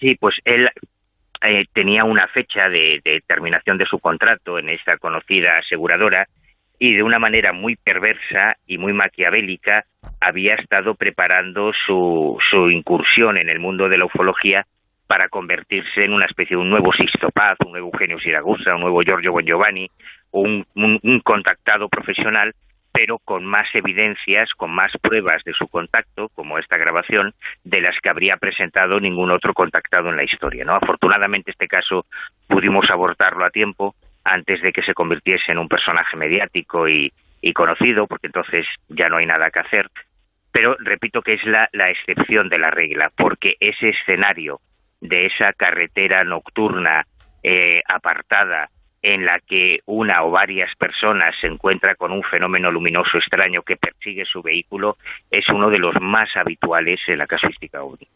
Sí, 0.00 0.14
pues 0.14 0.36
él 0.44 0.68
eh, 1.42 1.64
tenía 1.72 2.04
una 2.04 2.28
fecha 2.28 2.68
de, 2.68 3.00
terminación 3.26 3.78
de 3.78 3.84
su 3.84 3.98
contrato 3.98 4.56
en 4.56 4.68
esta 4.68 4.96
conocida 4.96 5.58
aseguradora 5.58 6.28
y 6.78 6.94
de 6.94 7.02
una 7.02 7.18
manera 7.18 7.52
muy 7.52 7.76
perversa 7.76 8.56
y 8.66 8.78
muy 8.78 8.92
maquiavélica 8.92 9.84
había 10.20 10.54
estado 10.54 10.94
preparando 10.94 11.72
su, 11.86 12.38
su 12.50 12.70
incursión 12.70 13.36
en 13.36 13.48
el 13.48 13.58
mundo 13.58 13.88
de 13.88 13.98
la 13.98 14.04
ufología 14.04 14.64
para 15.06 15.28
convertirse 15.28 16.04
en 16.04 16.12
una 16.12 16.26
especie 16.26 16.56
de 16.56 16.62
un 16.62 16.70
nuevo 16.70 16.92
Sixto 16.92 17.28
un 17.64 17.72
nuevo 17.72 17.88
Eugenio 17.88 18.18
Siragusa, 18.18 18.74
un 18.74 18.82
nuevo 18.82 19.02
Giorgio 19.02 19.32
Bongiovanni, 19.32 19.88
un, 20.32 20.66
un 20.74 21.20
contactado 21.20 21.88
profesional 21.88 22.52
pero 22.98 23.18
con 23.18 23.44
más 23.44 23.68
evidencias, 23.74 24.50
con 24.56 24.72
más 24.72 24.90
pruebas 25.00 25.44
de 25.44 25.52
su 25.52 25.68
contacto, 25.68 26.30
como 26.34 26.58
esta 26.58 26.76
grabación, 26.76 27.32
de 27.62 27.80
las 27.80 27.94
que 28.02 28.08
habría 28.08 28.36
presentado 28.38 28.98
ningún 28.98 29.30
otro 29.30 29.54
contactado 29.54 30.08
en 30.08 30.16
la 30.16 30.24
historia. 30.24 30.64
¿no? 30.64 30.74
Afortunadamente 30.74 31.52
este 31.52 31.68
caso 31.68 32.06
pudimos 32.48 32.90
abortarlo 32.90 33.44
a 33.44 33.50
tiempo 33.50 33.94
antes 34.28 34.60
de 34.62 34.72
que 34.72 34.82
se 34.82 34.94
convirtiese 34.94 35.52
en 35.52 35.58
un 35.58 35.68
personaje 35.68 36.16
mediático 36.16 36.88
y, 36.88 37.12
conocido, 37.54 38.06
porque 38.06 38.26
entonces 38.26 38.66
ya 38.88 39.08
no 39.08 39.16
hay 39.16 39.26
nada 39.26 39.50
que 39.50 39.60
hacer. 39.60 39.90
Pero 40.52 40.76
repito 40.80 41.22
que 41.22 41.34
es 41.34 41.44
la, 41.44 41.68
excepción 41.90 42.48
de 42.48 42.58
la 42.58 42.70
regla, 42.70 43.10
porque 43.16 43.56
ese 43.58 43.90
escenario 43.90 44.60
de 45.00 45.26
esa 45.26 45.52
carretera 45.52 46.24
nocturna 46.24 47.06
eh, 47.42 47.82
apartada 47.88 48.68
en 49.02 49.24
la 49.24 49.38
que 49.40 49.78
una 49.86 50.24
o 50.24 50.30
varias 50.30 50.74
personas 50.76 51.34
se 51.40 51.46
encuentra 51.46 51.94
con 51.94 52.12
un 52.12 52.22
fenómeno 52.22 52.70
luminoso 52.70 53.16
extraño 53.16 53.62
que 53.62 53.76
persigue 53.76 54.24
su 54.24 54.42
vehículo 54.42 54.96
es 55.30 55.48
uno 55.48 55.70
de 55.70 55.78
los 55.78 55.94
más 56.00 56.28
habituales 56.36 57.00
en 57.06 57.18
la 57.18 57.26
casuística 57.26 57.82
OVNI. 57.82 58.06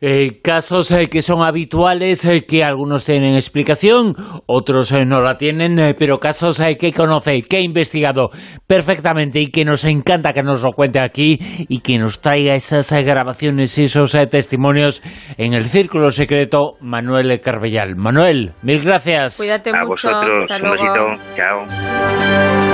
Eh, 0.00 0.40
casos 0.42 0.90
eh, 0.90 1.08
que 1.08 1.22
son 1.22 1.42
habituales, 1.42 2.24
eh, 2.26 2.44
que 2.46 2.62
algunos 2.62 3.04
tienen 3.06 3.34
explicación, 3.34 4.14
otros 4.44 4.92
no 4.92 5.22
la 5.22 5.38
tienen, 5.38 5.96
pero 5.98 6.20
casos 6.20 6.60
que 6.78 6.92
conoce, 6.92 7.42
que 7.42 7.56
ha 7.56 7.60
investigado 7.60 8.30
perfectamente 8.66 9.40
y 9.40 9.50
que 9.50 9.64
nos 9.64 9.84
encanta 9.84 10.34
que 10.34 10.42
nos 10.42 10.62
lo 10.62 10.72
cuente 10.72 11.00
aquí 11.00 11.38
y 11.68 11.80
que 11.80 11.98
nos 11.98 12.20
traiga 12.20 12.54
esas 12.54 12.92
grabaciones 12.92 13.78
y 13.78 13.84
esos 13.84 14.12
testimonios 14.30 15.02
en 15.38 15.54
el 15.54 15.64
Círculo 15.64 16.10
Secreto, 16.10 16.74
Manuel 16.80 17.40
Carvellal. 17.40 17.96
Manuel, 17.96 18.52
mil 18.62 18.82
gracias. 18.82 19.38
Cuídate 19.38 19.70
A 19.70 19.84
mucho. 19.84 20.08
vosotros, 20.08 20.40
un 20.50 20.70
besito. 20.70 21.36
Chao. 21.36 22.56